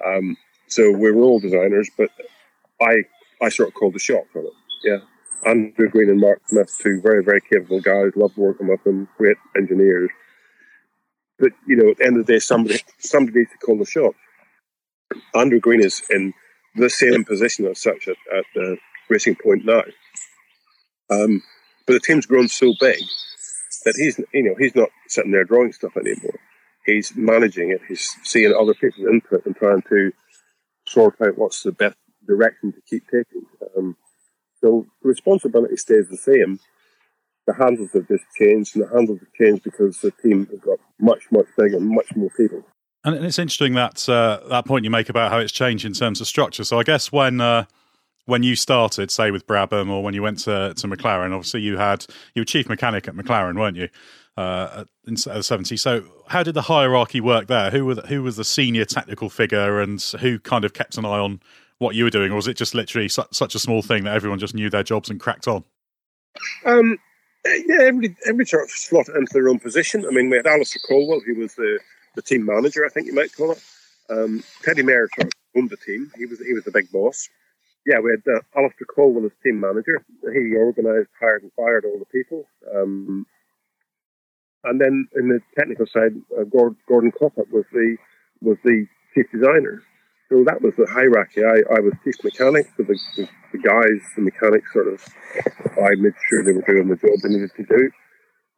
Um, 0.06 0.36
so 0.67 0.91
we 0.91 1.12
were 1.12 1.24
all 1.24 1.39
designers, 1.39 1.89
but 1.97 2.10
I, 2.82 3.04
I 3.41 3.50
sort 3.50 3.69
of 3.69 3.76
called 3.76 3.93
the 3.93 4.00
shots 4.00 4.30
on 4.36 4.45
it. 4.45 4.54
Yeah. 4.84 4.97
Andrew 5.45 5.89
Green 5.89 6.10
and 6.10 6.19
Mark 6.19 6.41
Smith, 6.47 6.71
two 6.82 7.02
very, 7.02 7.24
very 7.24 7.41
capable 7.41 7.82
guys. 7.82 8.12
Loved 8.15 8.38
working 8.38 8.67
with 8.67 8.84
them. 8.84 9.08
Great 9.17 9.38
engineers. 9.56 10.10
But, 11.39 11.54
you 11.65 11.76
know, 11.76 11.91
at 11.91 11.97
the 11.97 12.06
end 12.06 12.19
of 12.19 12.26
the 12.26 12.34
day, 12.34 12.39
somebody, 12.39 12.80
somebody 13.00 13.39
needs 13.39 13.52
to 13.52 13.65
call 13.65 13.78
the 13.78 13.86
shots. 13.86 14.17
Andrew 15.34 15.60
Green 15.60 15.84
is 15.84 16.04
in 16.10 16.34
the 16.76 16.90
same 16.90 17.26
position 17.26 17.66
as 17.68 17.82
such 17.82 18.08
at, 18.08 18.18
at 18.36 18.46
the 18.56 18.78
Racing 19.10 19.38
Point 19.44 19.66
now. 19.66 19.84
Um, 21.10 21.42
but 21.86 21.94
the 21.94 22.00
team's 22.00 22.26
grown 22.26 22.48
so 22.48 22.74
big 22.80 23.02
that 23.86 23.96
he's 23.98 24.20
you 24.34 24.44
know 24.44 24.56
he's 24.58 24.76
not 24.76 24.90
sitting 25.08 25.32
there 25.32 25.44
drawing 25.44 25.74
stuff 25.74 25.98
anymore. 25.98 26.40
He's 26.86 27.16
managing 27.16 27.72
it. 27.72 27.82
He's 27.88 28.10
seeing 28.24 28.54
other 28.54 28.74
people's 28.74 29.08
input 29.08 29.46
and 29.46 29.56
trying 29.56 29.82
to 29.90 30.12
sort 30.88 31.16
out 31.22 31.38
what's 31.38 31.64
the 31.64 31.72
best 31.72 31.98
direction 32.26 32.74
to 32.74 32.82
keep 32.90 33.04
taking. 33.06 33.46
Um, 33.78 33.98
so 34.60 34.86
the 35.02 35.10
responsibility 35.10 35.78
stays 35.78 36.08
the 36.10 36.18
same. 36.18 36.60
The 37.48 37.54
handles 37.54 37.92
have 37.94 38.08
just 38.08 38.24
changed, 38.38 38.76
and 38.76 38.86
the 38.86 38.94
handles 38.94 39.20
have 39.20 39.34
changed 39.34 39.64
because 39.64 40.00
the 40.00 40.12
team 40.12 40.48
has 40.48 40.60
got 40.60 40.80
much, 41.00 41.24
much 41.32 41.48
bigger, 41.58 41.80
much 41.80 42.16
more 42.16 42.30
people. 42.38 42.64
And 43.04 43.26
it's 43.26 43.40
interesting 43.40 43.74
that 43.74 44.08
uh, 44.08 44.42
that 44.50 44.66
point 44.66 44.84
you 44.86 44.92
make 44.92 45.10
about 45.10 45.32
how 45.32 45.40
it's 45.40 45.52
changed 45.52 45.86
in 45.86 45.94
terms 45.94 46.22
of 46.22 46.28
structure. 46.28 46.64
So 46.64 46.80
I 46.80 46.84
guess 46.84 47.12
when 47.12 47.42
uh, 47.42 47.66
when 48.26 48.44
you 48.44 48.56
started, 48.56 49.10
say 49.10 49.32
with 49.32 49.48
Brabham, 49.48 49.90
or 49.90 50.04
when 50.04 50.14
you 50.14 50.22
went 50.22 50.40
to, 50.40 50.74
to 50.76 50.88
McLaren, 50.88 51.34
obviously 51.34 51.62
you 51.62 51.78
had 51.78 52.06
you 52.36 52.42
were 52.42 52.46
chief 52.46 52.70
mechanic 52.70 53.08
at 53.08 53.16
McLaren, 53.16 53.60
weren't 53.60 53.78
you? 53.78 53.90
Uh, 54.38 54.86
in 55.08 55.16
the 55.16 55.42
seventy. 55.42 55.78
So 55.78 56.04
how 56.28 56.44
did 56.44 56.54
the 56.54 56.62
hierarchy 56.62 57.22
work 57.22 57.48
there? 57.48 57.72
Who 57.72 57.94
the, 57.94 58.04
who 58.04 58.22
was 58.22 58.38
the 58.38 58.46
senior 58.46 58.86
technical 58.86 59.30
figure, 59.30 59.82
and 59.82 60.00
who 60.20 60.38
kind 60.40 60.64
of 60.64 60.74
kept 60.74 60.98
an 60.98 61.06
eye 61.06 61.20
on 61.20 61.42
what 61.80 61.96
you 61.96 62.04
were 62.04 62.12
doing, 62.12 62.32
or 62.32 62.36
was 62.36 62.48
it 62.48 62.56
just 62.56 62.76
literally 62.76 63.10
su- 63.10 63.24
such 63.32 63.56
a 63.56 63.60
small 63.60 63.82
thing 63.82 64.04
that 64.04 64.14
everyone 64.14 64.38
just 64.38 64.54
knew 64.54 64.70
their 64.70 64.84
jobs 64.84 65.10
and 65.10 65.20
cracked 65.20 65.48
on? 65.48 65.64
Um, 66.66 67.00
yeah, 67.46 67.82
every 67.82 68.16
every 68.28 68.46
sort 68.46 68.66
of 68.66 68.70
slotted 68.70 69.16
into 69.16 69.34
their 69.34 69.50
own 69.50 69.58
position. 69.58 70.06
I 70.06 70.12
mean, 70.12 70.30
we 70.30 70.38
had 70.38 70.46
Alastair 70.46 70.82
Caldwell, 70.88 71.22
who 71.26 71.36
was 71.36 71.56
the 71.56 71.80
the 72.15 72.21
team 72.21 72.45
manager, 72.45 72.86
I 72.86 72.89
think 72.89 73.08
you 73.08 73.13
might 73.13 73.36
call 73.36 73.52
it. 73.52 73.63
Um, 74.10 74.43
Teddy 74.63 74.84
Mayer 74.84 75.08
sort 75.15 75.28
of 75.28 75.34
owned 75.56 75.69
the 75.69 75.78
team. 75.78 76.12
He 76.17 76.26
was 76.26 76.39
he 76.39 76.54
was 76.54 76.63
the 76.63 76.71
big 76.71 76.91
boss. 76.91 77.30
Yeah, 77.86 78.00
we 78.00 78.12
had 78.12 78.21
uh, 78.32 78.41
Alastair 78.56 78.86
Caldwell 78.93 79.26
as 79.26 79.32
team 79.43 79.60
manager. 79.60 80.06
He 80.21 80.56
organised, 80.56 81.10
hired, 81.19 81.43
and 81.43 81.52
fired 81.56 81.86
all 81.86 81.97
the 81.97 82.06
people. 82.06 82.45
Um, 82.76 83.26
and 84.63 84.80
then 84.80 85.08
in 85.15 85.30
the 85.30 85.39
technical 85.58 85.88
side, 85.88 86.13
uh, 86.38 86.43
Gordon 86.43 87.12
Coppuck 87.12 87.50
was 87.52 87.65
the 87.71 87.97
was 88.41 88.58
the 88.63 88.86
chief 89.13 89.26
designer. 89.32 89.82
So 90.30 90.43
that 90.45 90.62
was 90.62 90.74
the 90.78 90.88
hierarchy. 90.88 91.43
I, 91.43 91.60
I 91.76 91.80
was 91.82 91.93
chief 92.06 92.15
mechanic, 92.24 92.65
so 92.78 92.84
the, 92.84 92.97
the, 93.17 93.28
the 93.52 93.58
guys, 93.58 94.00
the 94.15 94.21
mechanics, 94.21 94.71
sort 94.71 94.88
of, 94.88 95.04
I 95.76 95.95
made 95.95 96.13
sure 96.30 96.41
they 96.41 96.54
were 96.54 96.62
doing 96.62 96.88
the 96.88 96.95
job 96.95 97.19
they 97.21 97.30
needed 97.30 97.52
to 97.58 97.63
do. 97.63 97.91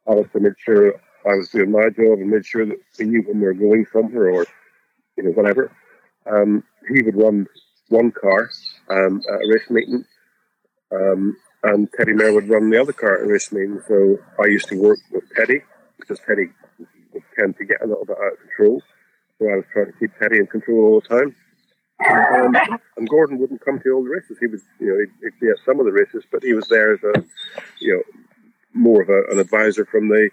Alastair 0.08 0.40
made 0.40 0.52
sure 0.64 0.94
I 1.26 1.34
was 1.34 1.48
doing 1.48 1.70
my 1.70 1.88
job 1.88 2.18
and 2.18 2.30
made 2.30 2.44
sure 2.44 2.66
that 2.66 2.78
we 2.98 3.06
knew 3.06 3.22
when 3.22 3.40
we 3.40 3.46
were 3.46 3.54
going 3.54 3.86
somewhere 3.92 4.30
or, 4.30 4.46
you 5.16 5.24
know, 5.24 5.30
whatever. 5.30 5.72
Um, 6.30 6.64
he 6.88 7.02
would 7.02 7.16
run 7.16 7.46
one 7.88 8.12
car 8.12 8.50
um, 8.90 9.22
at 9.28 9.44
a 9.44 9.48
race 9.48 9.70
meeting, 9.70 10.04
um, 10.92 11.36
and 11.62 11.88
Teddy 11.96 12.12
Mayer 12.12 12.32
would 12.32 12.48
run 12.48 12.70
the 12.70 12.80
other 12.80 12.92
car 12.92 13.18
at 13.18 13.24
a 13.24 13.32
race 13.32 13.52
meeting. 13.52 13.80
So 13.88 14.18
I 14.42 14.46
used 14.46 14.68
to 14.68 14.80
work 14.80 14.98
with 15.12 15.24
Teddy 15.34 15.62
because 15.98 16.20
Teddy 16.26 16.48
would 17.12 17.22
tend 17.38 17.56
to 17.56 17.64
get 17.64 17.82
a 17.82 17.86
little 17.86 18.04
bit 18.04 18.16
out 18.18 18.32
of 18.32 18.38
control. 18.40 18.82
So 19.38 19.48
I 19.48 19.56
was 19.56 19.64
trying 19.72 19.86
to 19.86 19.98
keep 19.98 20.10
Teddy 20.18 20.38
in 20.38 20.46
control 20.46 20.84
all 20.84 21.00
the 21.00 21.08
time. 21.08 21.36
Um, 22.00 22.54
and 22.96 23.08
Gordon 23.08 23.38
wouldn't 23.38 23.64
come 23.64 23.80
to 23.80 23.90
all 23.92 24.04
the 24.04 24.10
races. 24.10 24.36
He 24.40 24.46
was, 24.46 24.62
you 24.80 24.88
know, 24.88 24.98
he'd, 24.98 25.12
he'd, 25.22 25.40
be 25.40 25.48
at 25.48 25.56
some 25.64 25.78
of 25.78 25.86
the 25.86 25.92
races, 25.92 26.24
but 26.30 26.42
he 26.42 26.52
was 26.52 26.66
there 26.68 26.94
as 26.94 27.00
a, 27.02 27.24
you 27.80 27.94
know, 27.94 28.02
more 28.72 29.02
of 29.02 29.08
a, 29.08 29.32
an 29.32 29.38
advisor 29.38 29.84
from 29.84 30.08
the 30.08 30.28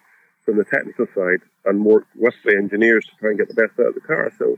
from 0.52 0.60
the 0.60 0.68
technical 0.68 1.08
side 1.16 1.40
and 1.64 1.86
work 1.86 2.06
with 2.16 2.36
the 2.44 2.52
engineers 2.52 3.06
to 3.06 3.16
try 3.16 3.30
and 3.30 3.40
get 3.40 3.48
the 3.48 3.56
best 3.56 3.72
out 3.80 3.88
of 3.88 3.96
the 3.96 4.04
car. 4.04 4.30
So 4.38 4.58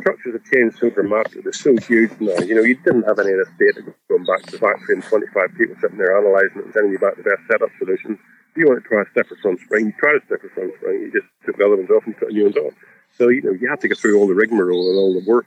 structures 0.00 0.34
have 0.34 0.44
changed 0.50 0.78
so 0.78 0.90
dramatically. 0.90 1.42
They're 1.42 1.52
so 1.52 1.76
huge 1.86 2.10
now. 2.18 2.42
You 2.42 2.56
know, 2.56 2.66
you 2.66 2.74
didn't 2.82 3.04
have 3.06 3.20
any 3.20 3.30
of 3.30 3.38
this 3.38 3.54
data 3.54 3.94
going 4.10 4.24
back 4.26 4.42
to 4.42 4.50
the 4.50 4.58
factory 4.58 4.98
and 4.98 5.04
25 5.04 5.54
people 5.56 5.76
sitting 5.80 5.98
there 5.98 6.18
analysing 6.18 6.58
it 6.58 6.64
and 6.66 6.74
telling 6.74 6.90
you 6.90 6.98
about 6.98 7.16
the 7.16 7.22
best 7.22 7.46
setup 7.46 7.70
solution. 7.78 8.18
If 8.50 8.56
you 8.56 8.66
want 8.66 8.82
to 8.82 8.88
try 8.88 9.02
a 9.02 9.10
stepper 9.14 9.38
front 9.40 9.60
spring, 9.60 9.86
you 9.86 9.94
try 9.98 10.18
a 10.18 10.26
stepper 10.26 10.50
front 10.50 10.74
spring, 10.82 10.98
you 10.98 11.12
just 11.14 11.30
took 11.46 11.58
the 11.58 11.64
other 11.64 11.76
ones 11.76 11.90
off 11.90 12.06
and 12.06 12.16
put 12.18 12.32
new 12.32 12.50
ones 12.50 12.56
on. 12.56 12.70
So, 13.16 13.28
you 13.28 13.42
know, 13.42 13.52
you 13.54 13.70
have 13.70 13.78
to 13.80 13.88
get 13.88 13.98
through 13.98 14.18
all 14.18 14.26
the 14.26 14.34
rigmarole 14.34 14.90
and 14.90 14.98
all 14.98 15.14
the 15.14 15.30
work. 15.30 15.46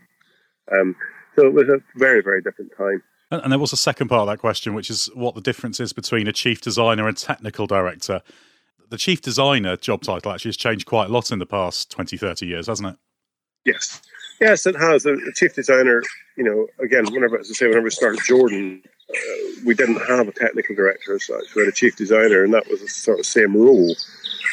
Um, 0.71 0.95
so 1.35 1.45
it 1.45 1.53
was 1.53 1.67
a 1.67 1.83
very, 1.99 2.23
very 2.23 2.41
different 2.41 2.71
time. 2.77 3.03
And 3.31 3.51
there 3.51 3.59
was 3.59 3.73
a 3.73 3.77
second 3.77 4.07
part 4.07 4.21
of 4.21 4.27
that 4.27 4.39
question, 4.39 4.73
which 4.73 4.89
is 4.89 5.09
what 5.13 5.35
the 5.35 5.41
difference 5.41 5.81
is 5.81 5.91
between 5.91 6.27
a 6.27 6.31
chief 6.31 6.61
designer 6.61 7.09
and 7.09 7.17
technical 7.17 7.67
director 7.67 8.21
the 8.89 8.97
chief 8.97 9.21
designer 9.21 9.75
job 9.77 10.01
title 10.01 10.31
actually 10.31 10.49
has 10.49 10.57
changed 10.57 10.85
quite 10.85 11.09
a 11.09 11.13
lot 11.13 11.31
in 11.31 11.39
the 11.39 11.45
past 11.45 11.91
20, 11.91 12.17
30 12.17 12.45
years, 12.45 12.67
hasn't 12.67 12.89
it? 12.89 12.95
Yes. 13.65 14.01
Yes, 14.39 14.65
it 14.65 14.75
has. 14.75 15.03
The 15.03 15.33
chief 15.35 15.55
designer, 15.55 16.03
you 16.35 16.43
know, 16.43 16.67
again, 16.79 17.05
whenever, 17.11 17.39
as 17.39 17.49
I 17.49 17.53
say, 17.53 17.67
whenever 17.67 17.85
we 17.85 17.89
started 17.89 18.21
Jordan, 18.25 18.83
uh, 19.09 19.61
we 19.65 19.73
didn't 19.73 19.99
have 20.07 20.27
a 20.27 20.31
technical 20.31 20.75
director 20.75 21.15
as 21.15 21.25
such. 21.25 21.55
We 21.55 21.63
had 21.63 21.69
a 21.69 21.75
chief 21.75 21.95
designer, 21.95 22.43
and 22.43 22.53
that 22.53 22.67
was 22.69 22.81
a 22.81 22.87
sort 22.87 23.19
of 23.19 23.25
same 23.25 23.55
role. 23.55 23.95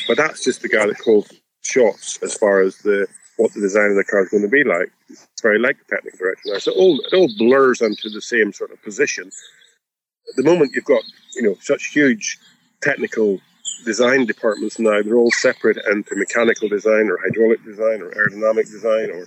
But 0.08 0.16
that's 0.16 0.42
just 0.42 0.62
the 0.62 0.68
guy 0.68 0.86
that 0.86 0.98
calls 0.98 1.30
shots 1.62 2.18
as 2.22 2.34
far 2.34 2.60
as 2.60 2.78
the 2.78 3.06
what 3.36 3.52
the 3.52 3.60
design 3.60 3.90
of 3.90 3.96
the 3.96 4.04
car 4.04 4.22
is 4.22 4.28
going 4.28 4.44
to 4.44 4.48
be 4.48 4.64
like. 4.64 4.90
It's 5.08 5.42
very 5.42 5.58
like 5.58 5.76
the 5.78 5.96
technical 5.96 6.18
director 6.18 6.42
now. 6.46 6.58
So 6.58 6.70
it 6.72 6.76
all, 6.76 7.00
it 7.00 7.14
all 7.14 7.28
blurs 7.36 7.80
into 7.80 8.08
the 8.08 8.22
same 8.22 8.52
sort 8.52 8.70
of 8.70 8.82
position. 8.82 9.26
At 9.26 10.36
the 10.36 10.44
moment, 10.44 10.72
you've 10.74 10.84
got, 10.84 11.02
you 11.34 11.42
know, 11.42 11.56
such 11.60 11.86
huge 11.86 12.38
technical 12.80 13.40
design 13.84 14.26
departments 14.26 14.78
now, 14.78 15.02
they're 15.02 15.16
all 15.16 15.30
separate 15.30 15.78
into 15.90 16.16
mechanical 16.16 16.68
design 16.68 17.10
or 17.10 17.18
hydraulic 17.18 17.64
design 17.64 18.02
or 18.02 18.10
aerodynamic 18.10 18.70
design 18.70 19.10
or 19.10 19.26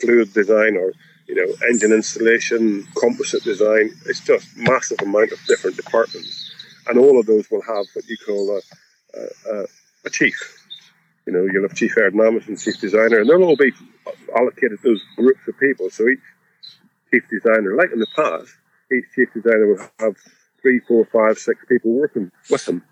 fluid 0.00 0.32
design 0.32 0.76
or 0.76 0.92
you 1.26 1.34
know 1.34 1.52
engine 1.68 1.92
installation, 1.92 2.86
composite 2.96 3.42
design. 3.44 3.90
It's 4.06 4.20
just 4.20 4.56
massive 4.56 5.00
amount 5.02 5.32
of 5.32 5.38
different 5.46 5.76
departments, 5.76 6.50
and 6.86 6.98
all 6.98 7.18
of 7.18 7.26
those 7.26 7.50
will 7.50 7.62
have 7.62 7.86
what 7.94 8.08
you 8.08 8.16
call 8.24 8.58
a, 8.58 9.20
a, 9.52 9.64
a 10.06 10.10
chief. 10.10 10.54
You 11.26 11.34
know, 11.34 11.46
you'll 11.52 11.68
have 11.68 11.76
chief 11.76 11.94
aerodynamist 11.96 12.48
and 12.48 12.58
chief 12.58 12.80
designer, 12.80 13.20
and 13.20 13.28
they'll 13.28 13.42
all 13.42 13.56
be 13.56 13.72
allocated 14.36 14.78
those 14.82 15.02
groups 15.16 15.40
of 15.46 15.58
people. 15.58 15.90
So 15.90 16.08
each 16.08 16.20
chief 17.12 17.22
designer, 17.30 17.76
like 17.76 17.92
in 17.92 17.98
the 17.98 18.06
past, 18.16 18.50
each 18.90 19.04
chief 19.14 19.28
designer 19.34 19.66
will 19.66 19.90
have 19.98 20.16
three, 20.62 20.80
four, 20.80 21.04
five, 21.12 21.38
six 21.38 21.62
people 21.68 21.92
working 21.92 22.30
with 22.50 22.64
them 22.64 22.82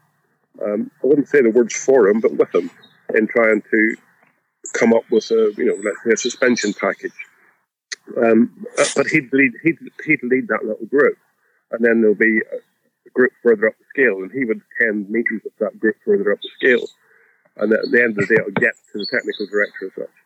um, 0.64 0.90
I 1.02 1.06
wouldn't 1.06 1.28
say 1.28 1.42
the 1.42 1.50
words 1.50 1.74
for 1.74 2.08
him, 2.08 2.20
but 2.20 2.36
with 2.36 2.54
him 2.54 2.70
in 3.14 3.26
trying 3.28 3.62
to 3.70 3.96
come 4.72 4.92
up 4.92 5.04
with 5.10 5.30
a, 5.30 5.52
you 5.56 5.64
know, 5.64 5.76
let's 5.82 6.02
say 6.04 6.10
a 6.12 6.16
suspension 6.16 6.72
package. 6.74 7.12
Um, 8.16 8.66
but 8.94 9.06
he'd 9.08 9.32
lead, 9.32 9.52
he'd, 9.62 9.78
he'd 10.04 10.22
lead 10.22 10.48
that 10.48 10.64
little 10.64 10.86
group. 10.86 11.18
And 11.72 11.84
then 11.84 12.00
there'll 12.00 12.16
be 12.16 12.40
a 13.06 13.10
group 13.10 13.32
further 13.42 13.68
up 13.68 13.74
the 13.78 13.84
scale, 13.90 14.22
and 14.22 14.30
he 14.32 14.44
would 14.44 14.60
attend 14.80 15.10
meetings 15.10 15.42
with 15.44 15.56
that 15.58 15.78
group 15.78 15.96
further 16.04 16.32
up 16.32 16.38
the 16.40 16.50
scale. 16.56 16.86
And 17.56 17.72
at 17.72 17.90
the 17.90 18.02
end 18.02 18.18
of 18.18 18.28
the 18.28 18.34
day, 18.34 18.40
it'll 18.40 18.60
get 18.60 18.74
to 18.92 18.98
the 18.98 19.06
technical 19.10 19.46
director 19.46 19.86
as 19.86 19.94
such. 19.94 20.16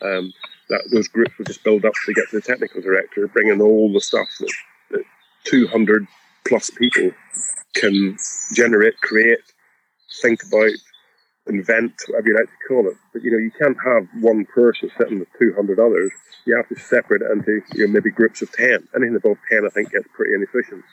Um, 0.00 0.32
that 0.70 0.88
those 0.92 1.08
groups 1.08 1.36
will 1.36 1.44
just 1.44 1.64
build 1.64 1.84
up 1.84 1.94
to 2.06 2.12
get 2.12 2.28
to 2.30 2.36
the 2.36 2.42
technical 2.42 2.80
director, 2.80 3.26
bringing 3.26 3.60
all 3.60 3.92
the 3.92 4.00
stuff 4.00 4.28
that, 4.40 4.52
that 4.90 5.02
200 5.44 6.06
plus 6.46 6.70
people 6.70 7.10
can 7.74 8.16
generate, 8.54 8.98
create, 9.00 9.40
think 10.22 10.42
about, 10.44 10.70
invent, 11.46 11.94
whatever 12.08 12.28
you 12.28 12.36
like 12.36 12.46
to 12.46 12.68
call 12.68 12.88
it. 12.88 12.96
But 13.12 13.22
you 13.22 13.30
know, 13.30 13.38
you 13.38 13.50
can't 13.58 13.76
have 13.84 14.06
one 14.22 14.44
person 14.46 14.90
sitting 14.98 15.20
with 15.20 15.28
200 15.38 15.78
others. 15.80 16.12
You 16.46 16.56
have 16.56 16.68
to 16.68 16.78
separate 16.78 17.22
it 17.22 17.30
into 17.30 17.60
you 17.74 17.86
know, 17.86 17.92
maybe 17.92 18.10
groups 18.10 18.42
of 18.42 18.52
10. 18.52 18.88
Anything 18.96 19.16
above 19.16 19.38
10, 19.50 19.66
I 19.66 19.70
think, 19.70 19.92
gets 19.92 20.06
pretty 20.14 20.34
inefficient. 20.34 20.84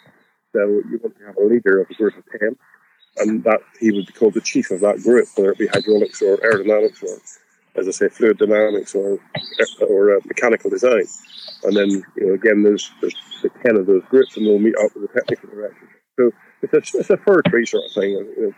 So 0.54 0.82
you 0.90 1.00
want 1.04 1.18
to 1.18 1.26
have 1.26 1.38
a 1.38 1.44
leader 1.44 1.82
of 1.82 1.90
a 1.90 1.94
group 1.94 2.18
of 2.18 2.24
10, 2.40 2.56
and 3.18 3.44
that 3.44 3.60
he 3.80 3.92
would 3.92 4.08
be 4.08 4.14
called 4.14 4.34
the 4.34 4.42
chief 4.42 4.72
of 4.72 4.80
that 4.82 5.02
group, 5.04 5.28
whether 5.36 5.52
it 5.52 5.58
be 5.58 5.68
hydraulics 5.68 6.22
or 6.22 6.38
aerodynamics 6.38 7.04
or, 7.04 7.20
as 7.80 7.88
I 7.88 7.92
say, 7.92 8.10
fluid 8.10 8.38
dynamics 8.38 8.96
or 8.96 9.20
or 9.82 10.18
uh, 10.18 10.22
mechanical 10.26 10.70
design. 10.70 11.06
And 11.64 11.76
then, 11.76 11.90
you 12.16 12.28
know, 12.28 12.34
again, 12.34 12.64
there's 12.64 12.90
there's 13.02 13.16
the 13.44 13.50
10 13.66 13.76
of 13.76 13.86
those 13.86 14.04
groups, 14.10 14.38
and 14.38 14.46
they'll 14.46 14.60
meet 14.60 14.76
up 14.78 14.96
with 14.96 15.12
the 15.12 15.20
technical 15.20 15.50
director. 15.50 15.90
So 16.18 16.32
it's 16.62 16.74
a, 16.74 17.00
it's 17.00 17.10
a 17.10 17.18
fir 17.18 17.42
tree 17.44 17.66
sort 17.66 17.86
of 17.86 17.92
thing. 17.92 18.12
You 18.12 18.36
know, 18.38 18.54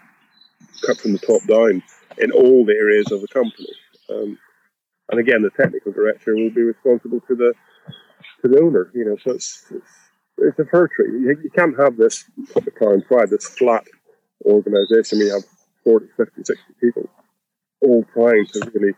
cut 0.85 0.97
from 0.97 1.13
the 1.13 1.19
top 1.19 1.43
down 1.47 1.83
in 2.17 2.31
all 2.31 2.65
the 2.65 2.73
areas 2.73 3.11
of 3.11 3.21
the 3.21 3.27
company. 3.27 3.69
Um, 4.09 4.37
and 5.09 5.19
again, 5.19 5.41
the 5.41 5.49
technical 5.49 5.91
director 5.91 6.35
will 6.35 6.49
be 6.49 6.61
responsible 6.61 7.21
to 7.27 7.35
the 7.35 7.53
to 8.41 8.47
the 8.47 8.59
owner. 8.61 8.91
You 8.93 9.05
know, 9.05 9.17
so 9.17 9.31
it's 9.31 9.65
it's, 9.71 9.91
it's 10.37 10.59
a 10.59 10.65
fir 10.65 10.87
tree. 10.87 11.11
You, 11.11 11.37
you 11.43 11.49
can't 11.49 11.77
have 11.79 11.97
this 11.97 12.25
car 12.77 12.93
inside 12.93 13.29
this 13.29 13.47
flat 13.47 13.85
organisation. 14.45 15.19
We 15.19 15.29
have 15.29 15.43
40, 15.83 16.07
50, 16.17 16.43
60 16.43 16.63
people 16.81 17.09
all 17.81 18.05
trying 18.13 18.45
to 18.45 18.71
really 18.73 18.93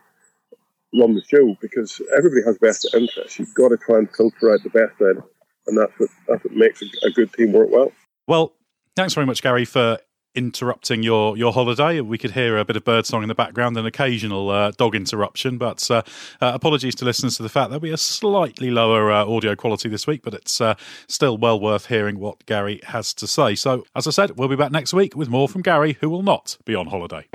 run 0.94 1.14
the 1.14 1.22
show 1.22 1.56
because 1.60 2.00
everybody 2.16 2.42
has 2.44 2.58
best 2.58 2.92
interests. 2.94 3.38
You've 3.38 3.54
got 3.54 3.68
to 3.68 3.76
try 3.76 3.98
and 3.98 4.08
filter 4.14 4.52
out 4.52 4.62
the 4.64 4.70
best 4.70 5.00
out 5.02 5.30
and 5.70 5.78
that's 5.78 5.92
what 5.98 6.10
that's 6.28 6.44
what 6.44 6.54
makes 6.54 6.82
a, 6.82 6.86
a 7.06 7.10
good 7.10 7.32
team 7.32 7.52
work 7.52 7.68
well. 7.70 7.92
Well, 8.26 8.52
thanks 8.96 9.14
very 9.14 9.26
much, 9.26 9.42
Gary, 9.42 9.64
for 9.64 9.98
interrupting 10.34 11.02
your 11.02 11.36
your 11.36 11.52
holiday. 11.52 12.00
We 12.00 12.18
could 12.18 12.32
hear 12.32 12.58
a 12.58 12.64
bit 12.64 12.76
of 12.76 12.84
birdsong 12.84 13.22
in 13.22 13.28
the 13.28 13.34
background, 13.34 13.76
an 13.76 13.86
occasional 13.86 14.50
uh, 14.50 14.70
dog 14.72 14.94
interruption. 14.94 15.58
But 15.58 15.90
uh, 15.90 16.02
uh, 16.40 16.52
apologies 16.54 16.94
to 16.96 17.04
listeners 17.04 17.36
to 17.36 17.42
the 17.42 17.48
fact 17.48 17.70
there'll 17.70 17.80
be 17.80 17.90
a 17.90 17.96
slightly 17.96 18.70
lower 18.70 19.10
uh, 19.10 19.24
audio 19.24 19.54
quality 19.54 19.88
this 19.88 20.06
week, 20.06 20.22
but 20.22 20.34
it's 20.34 20.60
uh, 20.60 20.74
still 21.06 21.36
well 21.36 21.60
worth 21.60 21.86
hearing 21.86 22.18
what 22.18 22.44
Gary 22.46 22.80
has 22.88 23.12
to 23.14 23.26
say. 23.26 23.54
So, 23.54 23.84
as 23.94 24.06
I 24.06 24.10
said, 24.10 24.38
we'll 24.38 24.48
be 24.48 24.56
back 24.56 24.72
next 24.72 24.92
week 24.92 25.16
with 25.16 25.28
more 25.28 25.48
from 25.48 25.62
Gary, 25.62 25.98
who 26.00 26.08
will 26.08 26.22
not 26.22 26.56
be 26.64 26.74
on 26.74 26.86
holiday. 26.86 27.26